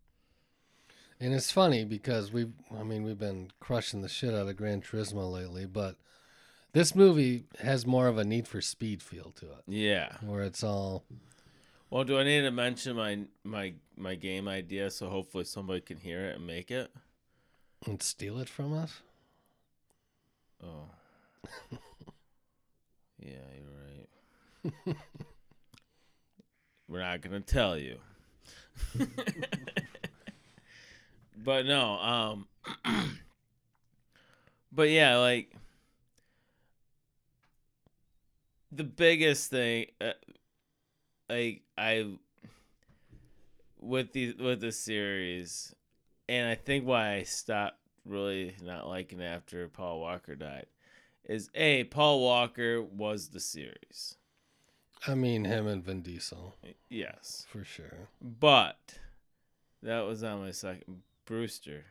[1.18, 4.80] And it's funny because we've, I mean, we've been crushing the shit out of Gran
[4.80, 5.96] Turismo lately, but
[6.72, 10.16] this movie has more of a Need for Speed feel to it, yeah.
[10.24, 11.04] where it's all,
[11.90, 15.98] Well, do I need to mention my my my game idea so hopefully somebody can
[15.98, 16.90] hear it and make it?
[17.86, 19.00] and steal it from us.
[20.62, 20.90] Oh.
[23.18, 24.96] yeah, you're right.
[26.88, 27.96] We're not gonna tell you.
[31.42, 32.46] but no, um
[34.72, 35.52] But yeah, like
[38.72, 40.12] the biggest thing uh,
[41.28, 42.06] like I
[43.78, 45.74] with the with the series
[46.28, 50.66] and I think why I stopped really not liking it after Paul Walker died
[51.24, 54.16] is a Paul Walker was the series.
[55.06, 56.56] I mean, him and Vin Diesel
[56.90, 57.46] Yes.
[57.48, 58.08] for sure.
[58.20, 58.98] But
[59.82, 61.02] that was on my second.
[61.24, 61.84] Brewster.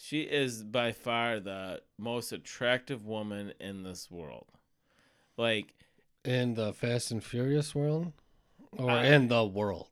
[0.00, 4.46] She is by far the most attractive woman in this world.
[5.36, 5.74] Like,
[6.24, 8.12] In the Fast and Furious world,
[8.72, 9.88] or Uh, in the world.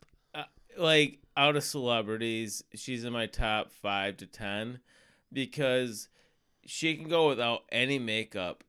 [0.77, 4.81] like out of celebrities, she's in my top five to ten
[5.33, 6.09] because
[6.65, 8.65] she can go without any makeup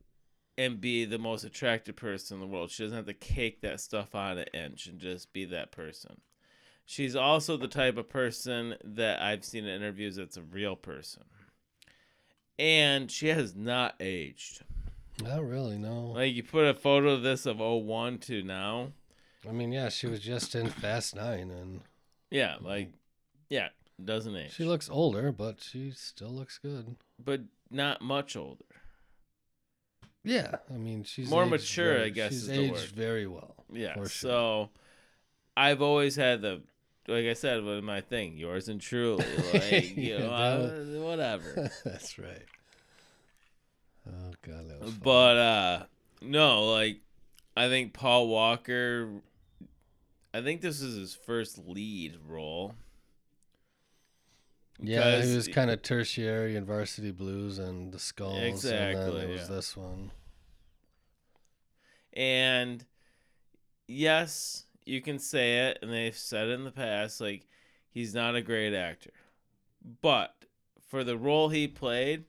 [0.57, 2.71] and be the most attractive person in the world.
[2.71, 6.21] She doesn't have to cake that stuff on an inch and just be that person.
[6.85, 11.23] She's also the type of person that I've seen in interviews that's a real person.
[12.59, 14.63] And she has not aged.
[15.23, 16.07] Not really, no.
[16.15, 18.91] Like you put a photo of this of 01 to now.
[19.47, 21.81] I mean, yeah, she was just in Fast Nine, and
[22.29, 22.91] Yeah, like
[23.49, 23.69] yeah,
[24.03, 24.53] doesn't age.
[24.53, 26.95] she looks older, but she still looks good.
[27.23, 28.65] but not much older.
[30.23, 32.81] Yeah, I mean, she's More aged mature, very- I guess, She's is the aged word.
[32.91, 33.55] very well.
[33.73, 33.93] Yeah.
[33.95, 34.29] for sure.
[34.31, 34.69] So
[35.57, 36.61] I've always had the
[37.07, 39.25] like I said with my thing, yours and truly.
[39.53, 41.71] Like, you know, uh, whatever.
[41.83, 42.45] That's right.
[44.07, 44.89] Oh god, that was.
[44.91, 44.99] fun.
[45.03, 45.83] but uh
[46.21, 47.01] no, like
[47.55, 49.21] I think Paul Walker
[50.33, 52.73] I think this is his first lead role.
[54.79, 59.29] yeah, he was kind of tertiary in Varsity Blues and the Skulls, and Exactly, then
[59.29, 59.55] it was yeah.
[59.55, 60.11] this one.
[62.13, 62.85] And
[63.87, 67.45] yes, you can say it, and they've said it in the past, like
[67.91, 69.11] he's not a great actor.
[70.01, 70.33] But
[70.87, 72.25] for the role he played,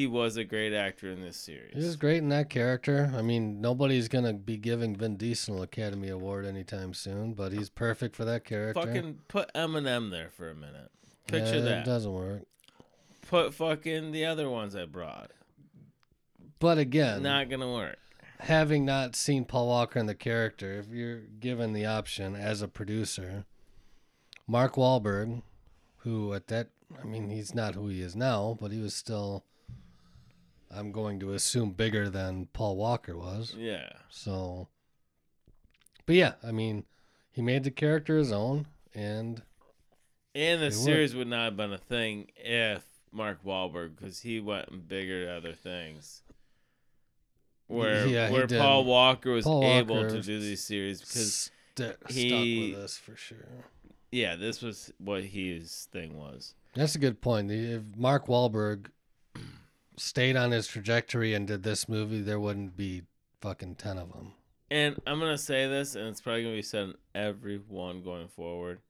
[0.00, 1.74] he was a great actor in this series.
[1.74, 3.12] He was great in that character.
[3.14, 7.68] I mean, nobody's gonna be giving Vin Diesel an Academy Award anytime soon, but he's
[7.68, 8.80] perfect for that character.
[8.80, 10.90] Fucking put Eminem there for a minute.
[11.26, 11.84] Picture Yeah, It that.
[11.84, 12.42] doesn't work.
[13.28, 15.32] Put fucking the other ones I brought.
[16.58, 17.98] But again, Not gonna work.
[18.38, 22.68] having not seen Paul Walker in the character, if you're given the option as a
[22.68, 23.44] producer,
[24.46, 25.42] Mark Wahlberg,
[25.98, 29.44] who at that, I mean, he's not who he is now, but he was still,
[30.70, 33.54] I'm going to assume, bigger than Paul Walker was.
[33.58, 33.90] Yeah.
[34.08, 34.68] So,
[36.06, 36.84] but yeah, I mean,
[37.32, 39.42] he made the character his own, and
[40.34, 44.68] And the series would not have been a thing if Mark Wahlberg, because he went
[44.68, 46.22] and bigger at other things.
[47.66, 48.60] Where Yeah, where did.
[48.60, 52.84] Paul Walker was Paul able Walker to do these series because st- he- stuck with
[52.84, 53.64] us for sure.
[54.10, 56.54] yeah, this was what his thing was.
[56.74, 57.50] That's a good point.
[57.50, 58.86] If Mark Wahlberg
[60.00, 63.02] stayed on his trajectory and did this movie, there wouldn't be
[63.40, 64.32] fucking ten of them.
[64.70, 68.28] And I'm gonna say this, and it's probably gonna be said in every one going
[68.28, 68.80] forward.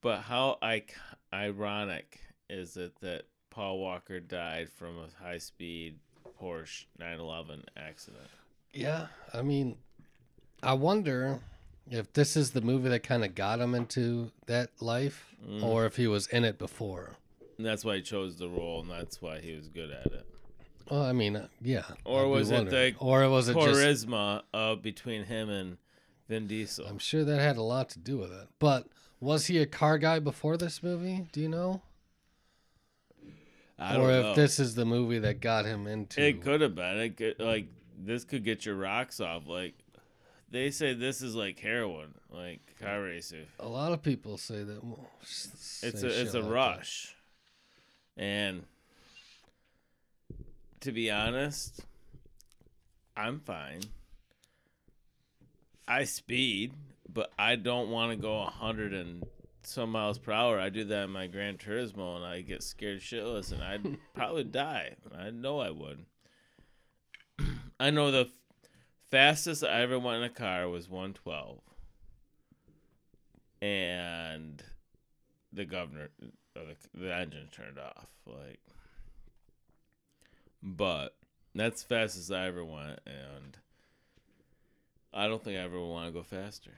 [0.00, 0.96] But how ic-
[1.32, 5.98] ironic is it that Paul Walker died from a high speed
[6.40, 8.26] Porsche 911 accident?
[8.72, 9.76] Yeah, I mean,
[10.62, 11.40] I wonder
[11.90, 15.62] if this is the movie that kind of got him into that life, Mm.
[15.62, 17.16] or if he was in it before.
[17.58, 20.26] And that's why he chose the role, and that's why he was good at it.
[20.90, 21.82] Well, I mean, uh, yeah.
[22.04, 22.94] Or I'd be was it wondering.
[22.94, 24.06] the or was it just?
[24.06, 25.76] Charisma of between him and
[26.28, 26.86] Vin Diesel.
[26.86, 28.48] I'm sure that had a lot to do with it.
[28.58, 28.86] But
[29.20, 31.26] was he a car guy before this movie?
[31.32, 31.82] Do you know?
[33.78, 34.34] I or don't if know.
[34.34, 36.98] this is the movie that got him into It could have been.
[36.98, 37.66] It could like
[37.98, 39.46] this could get your rocks off.
[39.46, 39.74] Like
[40.50, 43.46] they say, this is like heroin, like car racing.
[43.58, 44.84] A lot of people say that.
[44.84, 46.50] well, s- It's a it's shit a like that.
[46.52, 47.14] rush,
[48.16, 48.64] and
[50.80, 51.80] to be honest,
[53.16, 53.82] I'm fine.
[55.86, 56.72] I speed,
[57.08, 59.24] but I don't want to go hundred and
[59.62, 60.58] some miles per hour.
[60.58, 64.44] I do that in my Gran Turismo, and I get scared shitless, and I'd probably
[64.44, 64.96] die.
[65.16, 66.04] I know I would.
[67.80, 68.30] I know the
[69.10, 71.60] fastest I ever went in a car was 112.
[73.60, 74.62] And
[75.52, 78.06] the governor, or the, the engine turned off.
[78.26, 78.60] Like,
[80.62, 81.14] but
[81.54, 83.56] that's fast as I ever went, and
[85.12, 86.72] I don't think I ever want to go faster.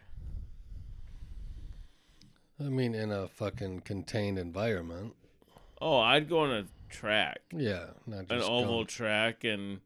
[2.61, 5.15] I mean, in a fucking contained environment.
[5.81, 9.81] Oh, I'd go on a track, Yeah, not an oval going- track, and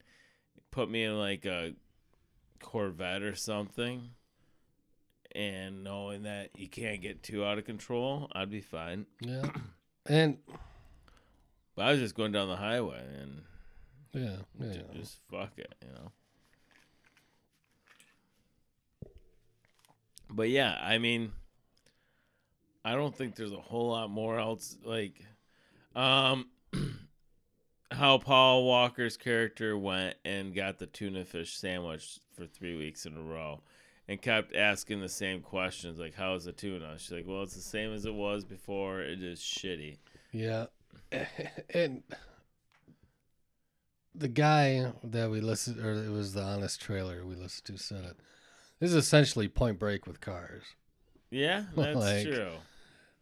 [0.71, 1.75] put me in like a
[2.61, 4.11] Corvette or something.
[5.35, 9.07] And knowing that you can't get too out of control, I'd be fine.
[9.21, 9.43] Yeah,
[10.09, 10.39] and
[11.77, 13.43] But I was just going down the highway and
[14.13, 14.73] yeah, yeah.
[14.73, 16.11] ju- just fuck it, you know.
[20.31, 21.33] But yeah, I mean,
[22.85, 25.25] I don't think there's a whole lot more else like,
[25.97, 26.49] um,
[27.91, 33.17] how Paul Walker's character went and got the tuna fish sandwich for three weeks in
[33.17, 33.63] a row,
[34.09, 37.55] and kept asking the same questions like how is the tuna she's like well it's
[37.55, 39.99] the same as it was before it is shitty
[40.33, 40.67] Yeah.
[41.75, 42.03] And
[44.15, 48.05] the guy that we listened, or it was the honest trailer we listened to, said
[48.05, 48.17] it.
[48.81, 50.63] This is essentially Point Break with cars.
[51.31, 52.53] yeah that's Like- true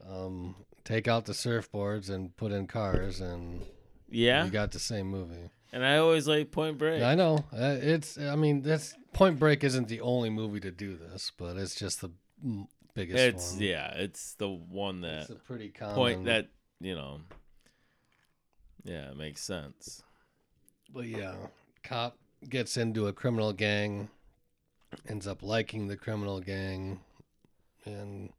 [0.09, 3.62] Um, take out the surfboards and put in cars, and
[4.09, 5.51] yeah you got the same movie.
[5.73, 8.19] And i always like point break I know uh, it's.
[8.19, 12.03] I mean, that's Point Break isn't the only movie to do this, but it's just
[12.03, 12.11] the
[12.95, 13.62] biggest it's one.
[13.62, 16.49] yeah it's the one that It's a pretty common point that
[16.81, 17.21] you know
[18.85, 20.03] yeah it makes sense
[20.93, 21.35] But yeah,
[21.83, 24.09] cop gets into a criminal gang,
[25.09, 27.01] ends up liking the criminal gang,
[27.85, 28.31] and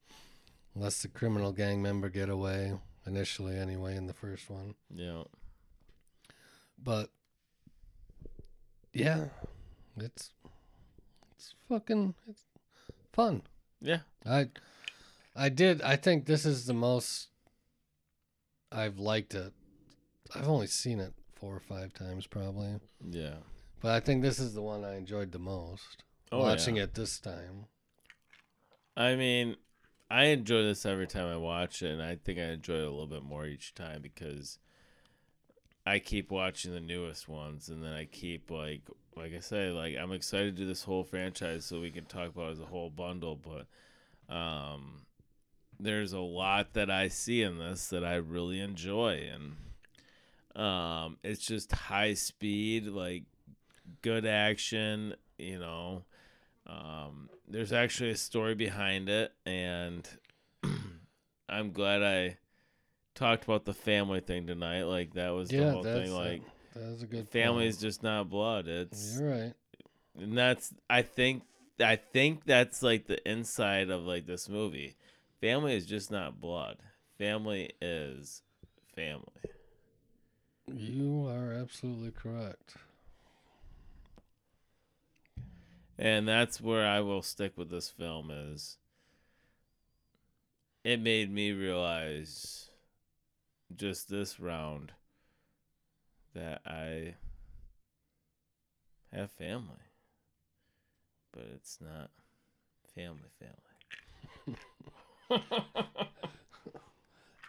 [0.75, 2.73] lets the criminal gang member get away
[3.05, 4.75] initially, anyway, in the first one.
[4.93, 5.23] yeah
[6.81, 7.09] But
[9.05, 9.25] yeah,
[9.97, 10.31] it's
[11.35, 12.43] it's fucking it's
[13.13, 13.43] fun.
[13.81, 14.49] yeah I
[15.35, 15.81] I did.
[15.81, 17.27] I think this is the most
[18.71, 19.53] I've liked it.
[20.35, 22.79] I've only seen it four or five times probably.
[23.09, 23.35] yeah
[23.81, 26.03] But I think this is the one I enjoyed the most.
[26.31, 26.83] Oh, watching yeah.
[26.83, 27.65] it this time.
[28.97, 29.55] I mean,
[30.09, 32.89] I enjoy this every time I watch it, and I think I enjoy it a
[32.89, 34.57] little bit more each time because
[35.87, 38.81] I keep watching the newest ones, and then I keep like,
[39.15, 42.29] like I say, like I'm excited to do this whole franchise so we can talk
[42.29, 43.37] about it as a whole bundle.
[43.37, 45.05] But um,
[45.79, 51.45] there's a lot that I see in this that I really enjoy, and um, it's
[51.45, 53.23] just high speed, like
[54.01, 56.03] good action, you know.
[56.65, 60.05] Um, there's actually a story behind it, and
[61.49, 62.37] I'm glad I
[63.17, 64.83] talked about the family thing tonight.
[64.83, 66.13] Like that was the whole thing.
[66.13, 66.41] Like
[66.75, 68.67] that was a good family is just not blood.
[68.67, 69.53] It's You're right.
[70.17, 71.43] and that's I think
[71.79, 74.95] I think that's like the inside of like this movie.
[75.41, 76.77] Family is just not blood.
[77.17, 78.41] Family is
[78.95, 79.23] family.
[80.67, 82.75] You are absolutely correct.
[85.99, 88.77] And that's where I will stick with this film is
[90.83, 92.66] it made me realize
[93.75, 94.91] just this round
[96.33, 97.15] that I
[99.13, 99.75] have family.
[101.31, 102.09] But it's not
[102.95, 104.57] family family.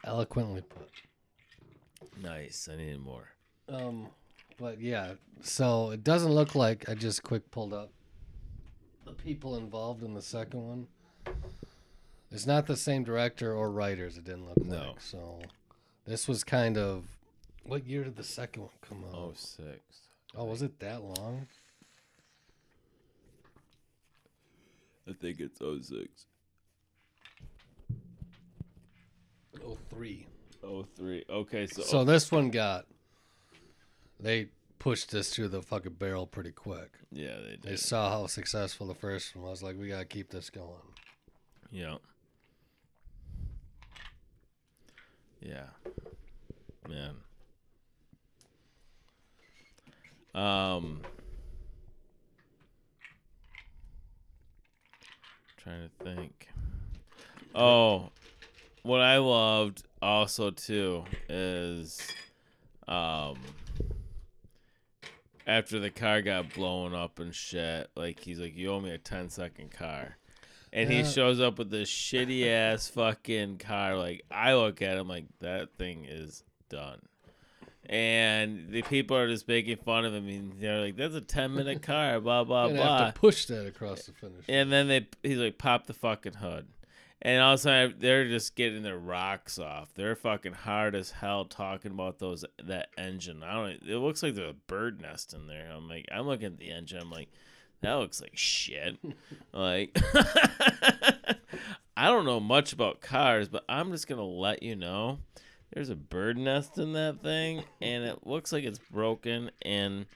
[0.05, 0.91] Eloquently put.
[2.23, 2.69] Nice.
[2.73, 3.29] I need more.
[3.69, 4.09] Um,
[4.59, 5.13] but yeah,
[5.43, 7.91] so it doesn't look like I just quick pulled up
[9.05, 10.87] the people involved in the second one.
[12.31, 14.19] It's not the same director or writers.
[14.19, 14.77] It didn't look No.
[14.89, 15.01] like.
[15.01, 15.39] So
[16.09, 17.05] this was kind of
[17.65, 19.15] what year did the second one come out?
[19.15, 19.79] Oh six.
[20.35, 21.47] oh was it that long?
[25.09, 26.27] I think it's 06.
[29.65, 30.27] Oh three.
[30.97, 31.25] 03.
[31.31, 32.87] Okay, so, So this one got
[34.21, 34.49] they
[34.79, 36.91] pushed this through the fucking barrel pretty quick.
[37.13, 37.81] yeah, they They did.
[37.81, 39.63] saw how successful the first one was.
[39.63, 40.73] Like we gotta keep this going.
[41.71, 41.97] Yeah.
[45.41, 45.67] Yeah.
[46.89, 47.15] Man.
[50.35, 51.03] Um
[55.57, 56.49] trying to think.
[57.55, 58.11] Oh,
[58.83, 62.01] what I loved also too is
[62.87, 63.39] um
[65.49, 68.99] after the car got blown up and shit, like he's like, You owe me a
[68.99, 70.18] 10 second car.
[70.73, 73.97] And he shows up with this shitty ass fucking car.
[73.97, 77.01] Like I look at him like that thing is done.
[77.87, 80.29] And the people are just making fun of him.
[80.29, 82.99] And they're like, "That's a ten minute car." Blah blah gonna blah.
[82.99, 84.45] have to push that across the finish.
[84.49, 86.67] And then they he's like, pop the fucking hood.
[87.23, 89.93] And all of a sudden they're just getting their rocks off.
[89.95, 93.43] They're fucking hard as hell talking about those that engine.
[93.43, 95.71] I don't it looks like there's a bird nest in there.
[95.75, 97.31] I'm like I'm looking at the engine, I'm like,
[97.83, 98.97] that looks like shit.
[99.53, 99.97] like
[101.97, 105.19] I don't know much about cars, but I'm just gonna let you know
[105.73, 110.07] there's a bird nest in that thing and it looks like it's broken and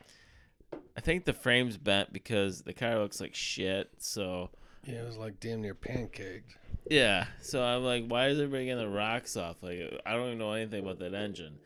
[0.96, 3.90] I think the frame's bent because the car looks like shit.
[3.98, 4.50] So
[4.84, 6.56] Yeah, it was like damn near pancaked.
[6.90, 9.56] yeah, so I'm like, why is everybody getting the rocks off?
[9.62, 11.58] Like, I don't even know anything about that engine.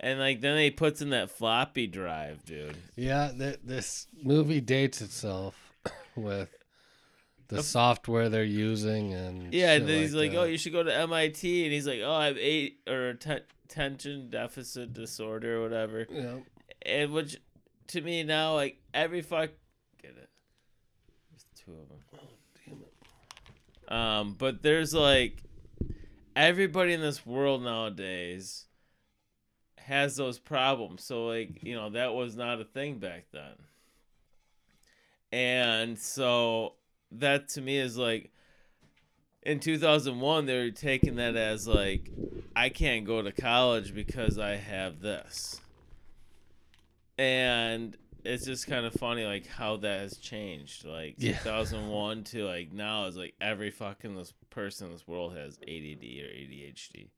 [0.00, 2.76] And like, then he puts in that floppy drive, dude.
[2.96, 5.54] Yeah, th- this movie dates itself
[6.16, 6.50] with
[7.48, 10.38] the software they're using and Yeah, and then he's like, that.
[10.38, 13.42] oh, you should go to MIT, and he's like, oh, I have eight or atten-
[13.66, 16.06] attention deficit disorder or whatever.
[16.10, 16.34] yeah.
[16.86, 17.40] And which,
[17.88, 19.50] to me now, like every fuck,
[20.02, 20.28] get it.
[21.30, 21.98] There's two of them.
[22.14, 22.18] Oh
[22.66, 23.92] damn it.
[23.92, 25.42] Um, but there's like
[26.36, 28.66] everybody in this world nowadays
[29.84, 31.04] has those problems.
[31.04, 33.54] So like, you know, that was not a thing back then.
[35.32, 36.74] And so
[37.12, 38.30] that to me is like
[39.42, 42.10] in 2001 they were taking that as like
[42.56, 45.60] I can't go to college because I have this.
[47.18, 51.36] And it's just kind of funny like how that has changed like Yeah.
[51.38, 56.02] 2001 to like now is like every fucking this person in this world has ADD
[56.04, 57.08] or ADHD.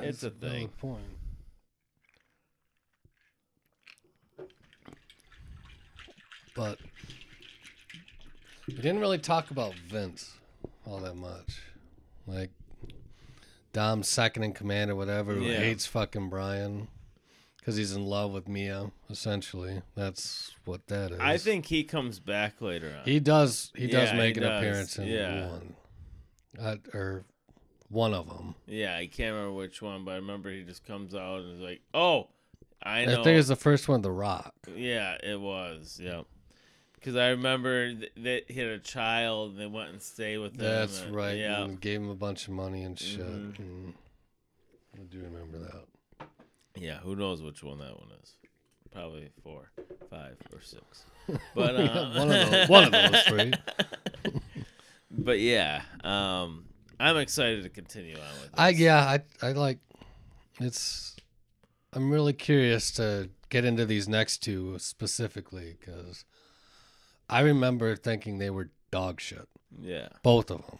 [0.00, 0.68] It's a thing.
[0.68, 1.04] point.
[6.54, 6.78] But
[8.66, 10.34] we didn't really talk about Vince
[10.86, 11.60] all that much.
[12.26, 12.50] Like
[13.72, 15.58] Dom's second in command or whatever, who Yeah.
[15.58, 16.88] hates fucking Brian
[17.58, 18.92] because he's in love with Mia.
[19.10, 21.18] Essentially, that's what that is.
[21.20, 23.04] I think he comes back later on.
[23.04, 23.72] he does.
[23.74, 24.58] He does Yeah, make he an does.
[24.62, 25.48] appearance in Yeah.
[25.48, 25.76] one,
[26.60, 27.24] uh, or
[27.88, 28.54] one of them.
[28.66, 31.60] yeah, I can't remember which one, but I remember he just comes out and is
[31.60, 32.28] like, "Oh,
[32.82, 34.54] I I, know." think it's the first one, The Rock.
[34.74, 35.98] Yeah, it was.
[36.02, 36.22] Yeah.
[37.04, 40.56] Because I remember th- that he had a child and they went and stayed with
[40.56, 40.64] them.
[40.64, 41.36] That's and- right.
[41.36, 41.62] Yeah.
[41.62, 43.20] And gave him a bunch of money and shit.
[43.20, 43.58] Mhm.
[43.58, 43.94] and
[44.98, 46.28] I do remember that.
[46.76, 48.32] Yeah, who knows which one that one is?
[48.90, 49.70] Probably four,
[50.08, 51.04] five, or six.
[51.54, 53.52] But uh, one of those- one of those three.
[55.10, 56.64] but yeah, um,
[56.98, 58.50] I'm excited to continue on with.
[58.50, 58.50] This.
[58.56, 59.78] I yeah, I I like
[60.58, 61.16] it's.
[61.92, 66.24] I'm really curious to get into these next two specifically because
[67.28, 69.48] I remember thinking they were dog shit,
[69.80, 70.78] Yeah, both of them.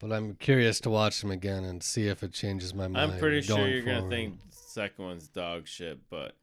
[0.00, 3.12] But I'm curious to watch them again and see if it changes my mind.
[3.12, 4.10] I'm pretty sure going you're gonna forward.
[4.10, 6.34] think second one's dog shit, but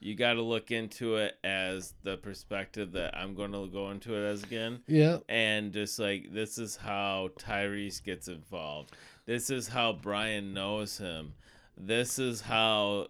[0.00, 4.14] you got to look into it as the perspective that I'm going to go into
[4.14, 4.80] it as again.
[4.86, 8.92] Yeah, and just like this is how Tyrese gets involved.
[9.24, 11.34] This is how Brian knows him.
[11.76, 13.08] This is how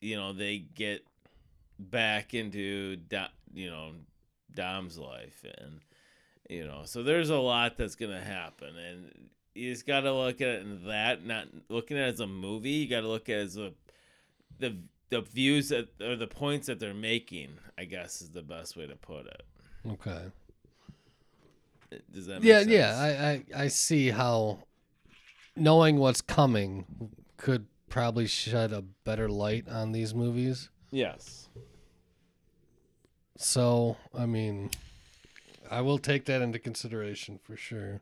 [0.00, 1.04] you know they get
[1.78, 2.98] back into
[3.52, 3.92] you know
[4.58, 5.80] Dom's life and
[6.50, 10.40] you know so there's a lot that's gonna happen and you just got to look
[10.40, 13.28] at it in that not looking at it as a movie you got to look
[13.28, 13.72] at it as a
[14.58, 14.76] the
[15.10, 18.86] the views that or the points that they're making i guess is the best way
[18.86, 19.42] to put it
[19.92, 20.22] okay.
[22.12, 22.70] does that Yeah, sense?
[22.70, 22.98] yeah.
[22.98, 23.08] I,
[23.60, 24.58] I I see how
[25.56, 26.84] knowing what's coming
[27.36, 30.68] could probably shed a better light on these movies.
[30.90, 31.48] Yes.
[33.40, 34.70] So, I mean,
[35.70, 38.00] I will take that into consideration for sure.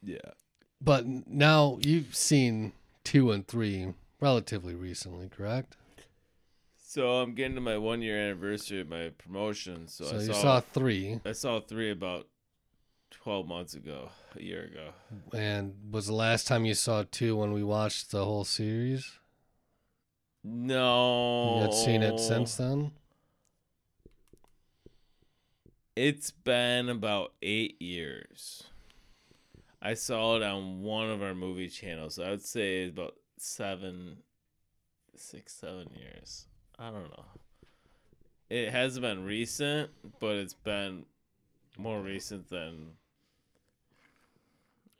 [0.00, 0.18] Yeah.
[0.80, 2.72] But now you've seen
[3.02, 5.76] two and three relatively recently, correct?
[6.76, 9.88] So I'm getting to my one year anniversary of my promotion.
[9.88, 12.28] So, So, I you saw, saw three, I saw three about
[13.10, 14.92] twelve months ago, a year ago.
[15.36, 19.18] and was the last time you saw two when we watched the whole series?
[20.44, 21.56] No.
[21.56, 22.92] You had seen it since then?
[25.94, 28.64] It's been about eight years.
[29.80, 32.18] I saw it on one of our movie channels.
[32.18, 34.18] I would say about seven,
[35.16, 36.46] six, seven years.
[36.78, 37.24] I don't know.
[38.48, 39.90] It hasn't been recent,
[40.20, 41.04] but it's been
[41.76, 42.92] more recent than.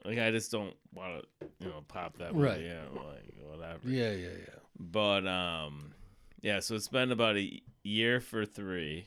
[0.04, 2.60] Like I just don't want to, you know, pop that movie Right.
[2.60, 3.78] in, like whatever.
[3.88, 4.58] Yeah, yeah, yeah.
[4.78, 5.92] But um,
[6.40, 6.58] yeah.
[6.58, 9.04] So it's been about a year for three,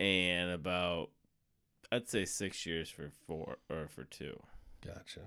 [0.00, 1.10] and about
[1.92, 4.40] I'd say six years for four or for two.
[4.84, 5.20] Gotcha.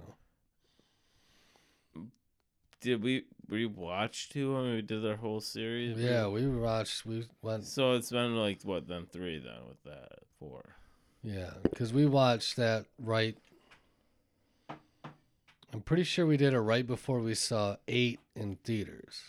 [2.82, 5.98] Did we we watch two when we did our whole series?
[5.98, 7.06] Yeah, we watched.
[7.06, 7.66] We went.
[7.66, 10.76] So it's been like what then three then with that four.
[11.24, 13.38] Yeah, because we watched that right.
[15.72, 19.22] I'm pretty sure we did it right before we saw eight in theaters.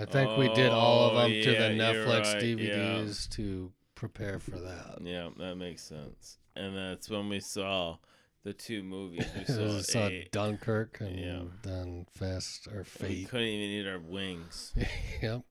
[0.00, 2.54] I think we did all of Oh, them to yeah, the you're Netflix right, yeah.
[2.54, 4.98] DVDs to prepare for that.
[5.02, 6.38] Yeah, that makes sense.
[6.54, 7.96] And that's when we saw
[8.44, 9.26] the two movies.
[9.34, 10.30] We We saw, saw eight.
[10.32, 11.42] Dunkirk and Yeah.
[11.62, 13.28] then Fast or We Fate.
[13.28, 14.72] couldn't even eat our wings.
[15.22, 15.42] yep.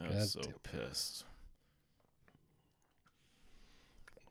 [0.00, 1.24] I was so God pissed.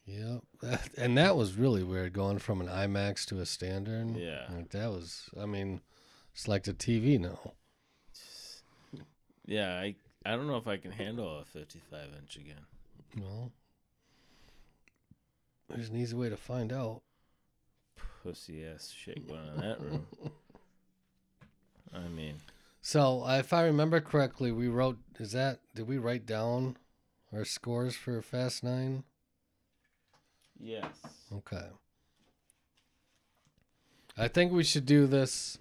[0.05, 0.41] Yep.
[0.61, 4.15] That- And that was really weird going from an IMAX to a standard.
[4.15, 4.47] Yeah.
[4.53, 5.81] Like that was, I mean,
[6.33, 7.53] it's like the TV now.
[9.47, 9.95] Yeah, I
[10.25, 12.65] I don't know if I can handle a 55 inch again.
[13.19, 13.51] Well,
[15.69, 17.01] there's an easy way to find out.
[18.23, 20.05] Pussy ass shit going on in that room.
[21.93, 22.35] I mean,
[22.81, 26.75] So, if I remember correctly, we wrote, is that, did we write down
[27.33, 29.03] our scores for Fast Nine?
[30.59, 30.85] Yes.
[31.33, 31.67] Okay.
[34.17, 35.57] I think we should do this.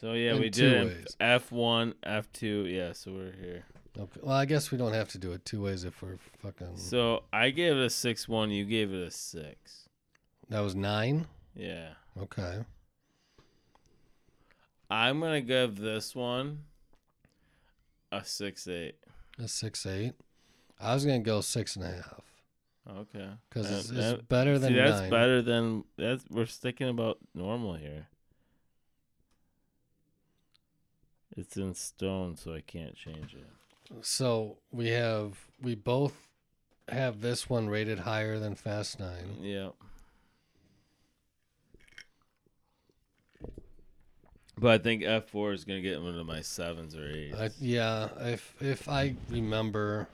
[0.00, 1.08] So yeah, In we did.
[1.20, 2.66] F one, F two.
[2.66, 3.64] Yeah, so we're here.
[3.98, 4.20] Okay.
[4.22, 6.76] Well, I guess we don't have to do it two ways if we're fucking.
[6.76, 8.50] So I gave it a six one.
[8.50, 9.88] You gave it a six.
[10.50, 11.26] That was nine.
[11.54, 11.90] Yeah.
[12.20, 12.64] Okay.
[14.90, 16.64] I'm gonna give this one
[18.12, 18.96] a six eight.
[19.38, 20.12] A six eight.
[20.78, 22.22] I was gonna go six and a half
[22.98, 23.28] Okay.
[23.48, 25.10] because it's, it's better than See, that's nine.
[25.10, 26.24] better than that's.
[26.30, 28.08] We're sticking about normal here.
[31.36, 33.46] It's in stone, so I can't change it.
[34.00, 36.28] So we have we both
[36.88, 39.38] have this one rated higher than Fast Nine.
[39.42, 39.70] Yeah.
[44.58, 47.38] But I think F four is gonna get into my sevens or eights.
[47.38, 50.08] I, yeah, if if I remember,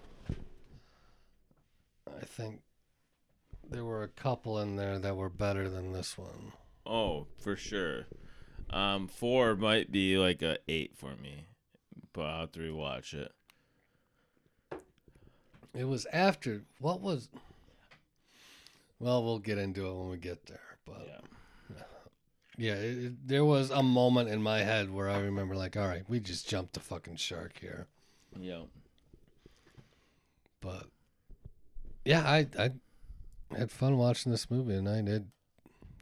[2.08, 2.62] I think
[3.70, 6.52] there were a couple in there that were better than this one.
[6.84, 8.06] Oh, for sure.
[8.72, 11.46] Um, four might be like a eight for me,
[12.12, 13.32] but I'll have to rewatch it.
[15.74, 17.28] It was after what was.
[18.98, 21.76] Well, we'll get into it when we get there, but Yeah.
[22.56, 25.88] yeah, it, it- there was a moment in my head where I remember like, all
[25.88, 27.88] right, we just jumped the fucking shark here,
[28.38, 28.62] Yeah.
[30.60, 30.86] but
[32.04, 32.70] yeah, I I
[33.56, 35.30] had fun watching this movie, and I did.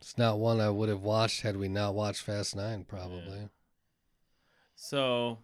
[0.00, 3.50] It's not one I would have watched had we not watched Fast Nine, probably.
[4.74, 5.38] So,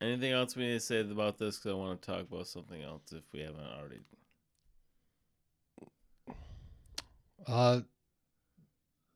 [0.00, 1.58] anything else we need to say about this?
[1.58, 4.00] Because I want to talk about something else if we haven't already.
[7.46, 7.80] Uh,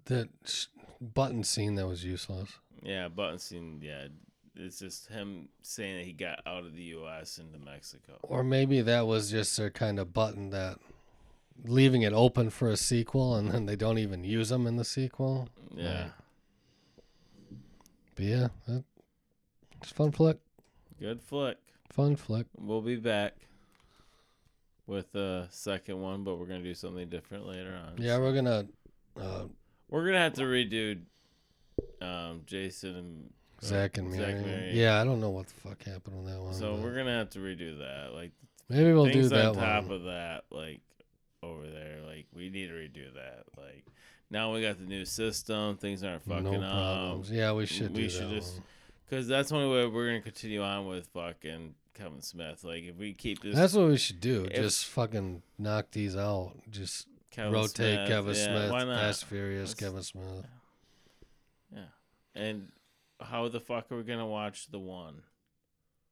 [0.07, 0.67] that sh-
[1.01, 2.51] button scene that was useless.
[2.83, 3.81] Yeah, button scene.
[3.81, 4.09] Yeah,
[4.57, 7.39] it's just him saying that he got out of the U.S.
[7.39, 8.19] into Mexico.
[8.23, 10.79] Or maybe that was just a kind of button that
[11.65, 14.85] leaving it open for a sequel and then they don't even use them in the
[14.85, 15.49] sequel.
[15.75, 16.09] Yeah,
[18.15, 18.85] But yeah, that,
[19.83, 20.39] it's a fun flick.
[21.01, 21.57] good flick.
[21.93, 22.47] Fun flick.
[22.59, 23.35] We'll be back
[24.87, 27.95] with the second one, but we're gonna do something different later on.
[28.03, 28.67] Yeah, we're gonna.
[29.21, 29.45] Uh,
[29.89, 31.01] We're gonna have to redo
[32.01, 33.31] um, Jason and
[33.63, 34.33] Zack and Zack Mary.
[34.35, 34.71] and Mary.
[34.81, 36.55] Yeah, I don't know what the fuck happened on that one.
[36.55, 38.15] So we're gonna have to redo that.
[38.15, 38.33] Like
[38.69, 39.93] maybe we'll do that on top one.
[39.93, 40.81] of that, like
[41.43, 43.45] over there, like we need to redo that.
[43.57, 43.85] Like
[44.31, 45.77] now we got the new system.
[45.77, 47.25] Things aren't fucking no up.
[47.31, 47.95] Yeah, we should.
[47.95, 48.61] we do should that just-
[49.09, 52.65] Because that's the only way we're gonna continue on with fucking Kevin Smith.
[52.65, 54.45] Like if we keep this, That's what we should do.
[54.51, 56.55] if- just fucking knock these out.
[56.71, 58.99] Just Kevin rotate Smith, Kevin yeah, Smith, why not?
[59.01, 60.47] Fast Furious, Let's- Kevin Smith.
[61.75, 61.85] Yeah,
[62.35, 62.73] and
[63.21, 65.23] how the fuck are we gonna watch the one?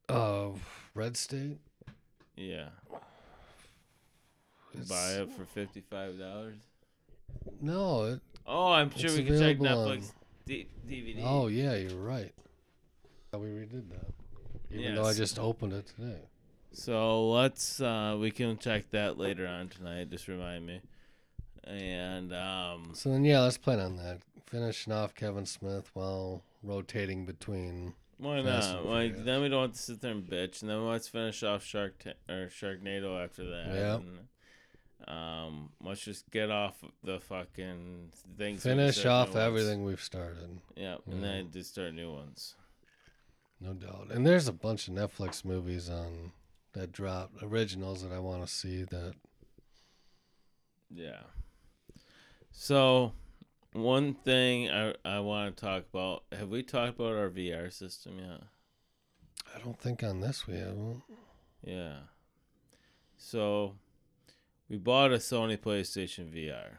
[0.09, 0.51] Uh,
[0.93, 1.57] Red State.
[2.37, 2.69] Yeah,
[4.81, 6.57] It's- buy it for fifty five dollars.
[7.61, 8.03] No.
[8.05, 10.11] It, Oh, I'm sure we can check Netflix
[10.45, 11.21] D- DVD.
[11.25, 12.33] oh yeah, you're right.
[13.33, 14.13] We redid that.
[14.71, 16.21] Even though I just opened it today.
[16.71, 20.09] So let's uh we can check that later on tonight.
[20.09, 20.79] Just remind me.
[21.65, 24.19] And um So then, yeah, let's plan on that.
[24.45, 27.93] Finishing off Kevin Smith while rotating between.
[28.17, 28.85] why not?
[28.85, 29.25] Like Furious.
[29.25, 31.99] then we don't have to sit there and bitch, and then let's finish off Shark
[31.99, 33.67] Ta- or Sharknado after that.
[33.75, 33.99] Yep.
[33.99, 34.19] And,
[35.07, 38.63] um, let's just get off the fucking things.
[38.63, 42.55] so we can Finish off everything we've started, Yeah, and then just start new ones.
[43.59, 44.07] no doubt.
[44.11, 46.31] And there's a bunch of Netflix movies on
[46.73, 48.83] that dropped originals that I want to see.
[48.83, 49.13] That
[50.89, 51.23] Yeah.
[52.51, 53.13] So,
[53.73, 56.23] one thing I I want to talk about.
[56.31, 58.41] Have we talked about our VR system yet?
[59.55, 61.01] I don't think on this we haven't.
[61.63, 61.99] Yeah.
[63.17, 63.73] So,
[64.69, 66.77] we bought a Sony PlayStation VR.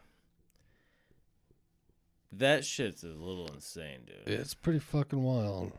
[2.31, 4.35] That shit's a little insane, dude.
[4.35, 5.73] It's pretty fucking wild.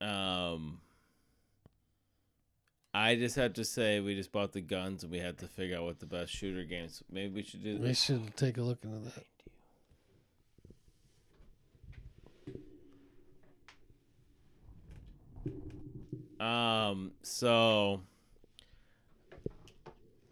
[0.00, 0.80] Um,
[2.94, 5.76] I just have to say, we just bought the guns and we had to figure
[5.76, 7.02] out what the best shooter games.
[7.10, 9.24] Maybe we should do We should take a look into that.
[16.42, 18.00] Um, so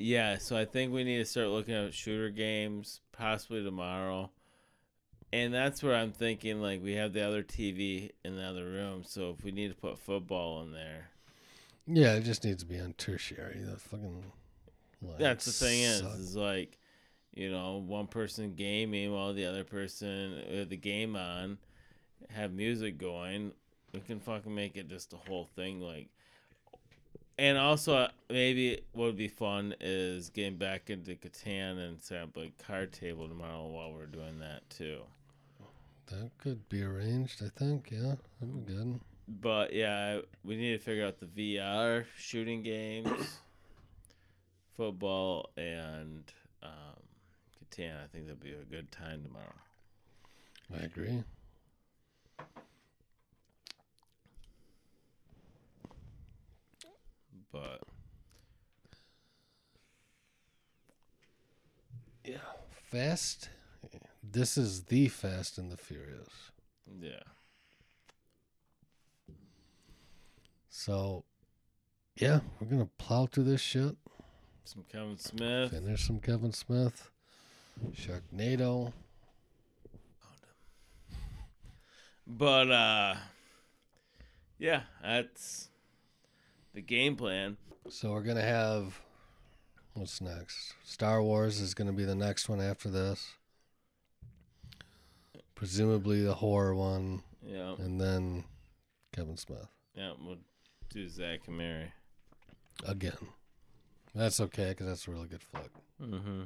[0.00, 4.30] yeah, so I think we need to start looking at shooter games possibly tomorrow.
[5.32, 9.04] And that's where I'm thinking like we have the other TV in the other room,
[9.04, 11.10] so if we need to put football in there.
[11.86, 13.60] Yeah, it just needs to be on tertiary.
[13.60, 14.24] The fucking.
[15.02, 16.78] line That's the thing is, is like,
[17.32, 21.58] you know, one person gaming while the other person with the game on,
[22.30, 23.52] have music going.
[23.92, 26.08] We can fucking make it just the whole thing like.
[27.40, 32.20] And also, uh, maybe what would be fun is getting back into Catan and set
[32.20, 35.00] up a card table tomorrow while we're doing that too.
[36.08, 37.88] That could be arranged, I think.
[37.90, 39.00] Yeah, that'd be good.
[39.26, 43.08] But yeah, we need to figure out the VR shooting games,
[44.76, 46.30] football, and
[46.62, 47.00] um,
[47.70, 48.04] Catan.
[48.04, 49.46] I think that'd be a good time tomorrow.
[50.78, 51.24] I agree.
[57.52, 57.80] But
[62.24, 62.36] Yeah.
[62.90, 63.48] Fast.
[64.22, 66.50] This is the Fast and the Furious.
[67.00, 67.22] yeah,
[70.68, 71.24] So,
[72.16, 73.96] yeah, we're gonna plow through this shit.
[74.64, 75.72] some Kevin Smith.
[75.72, 77.10] And there's some Kevin Smith.
[77.92, 78.92] Sharknado.
[82.26, 83.14] But uh,
[84.58, 85.68] yeah, that's
[86.74, 87.56] the game plan.
[87.88, 89.00] So we're gonna have
[89.94, 90.74] what's next?
[90.84, 93.32] Star Wars is gonna be the next one after this.
[95.54, 98.44] Presumably the horror one, Yeah, and then
[99.12, 100.38] Kevin Smith yeah, we'll
[100.88, 101.92] do Zack and Mary.
[102.86, 103.18] again.
[104.14, 105.70] That's okay because that's a really good flick.
[106.00, 106.42] Mm-hmm.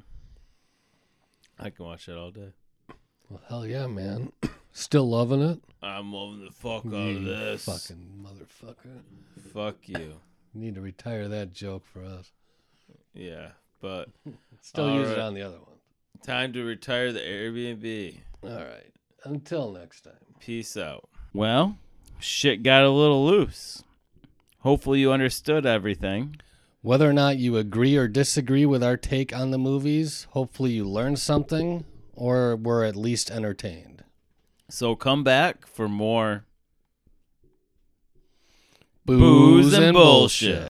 [1.59, 2.53] I can watch that all day.
[3.31, 4.33] Well, hell yeah, man!
[4.73, 5.61] Still loving it.
[5.83, 7.65] I'm loving the fuck out You of this.
[7.65, 9.01] fucking motherfucker.
[9.53, 10.15] Fuck you.
[10.55, 12.33] Need to retire that joke for us.
[13.15, 13.49] Yeah,
[13.81, 14.09] but
[14.61, 15.77] Still use it on the other one.
[16.23, 18.19] time to retire the Airbnb.
[18.43, 18.93] All right.
[19.25, 20.15] Until next time.
[20.41, 21.09] Peace out.
[21.33, 21.79] Well,
[22.19, 23.83] shit got a little loose.
[24.61, 26.37] Hopefully you understood everything.
[26.81, 30.85] Whether or not you agree or disagree with our take on the movies, hopefully you
[30.85, 34.05] learned something or were at least entertained.
[34.69, 36.45] So come back for more
[39.07, 40.69] Booze, and bullshit.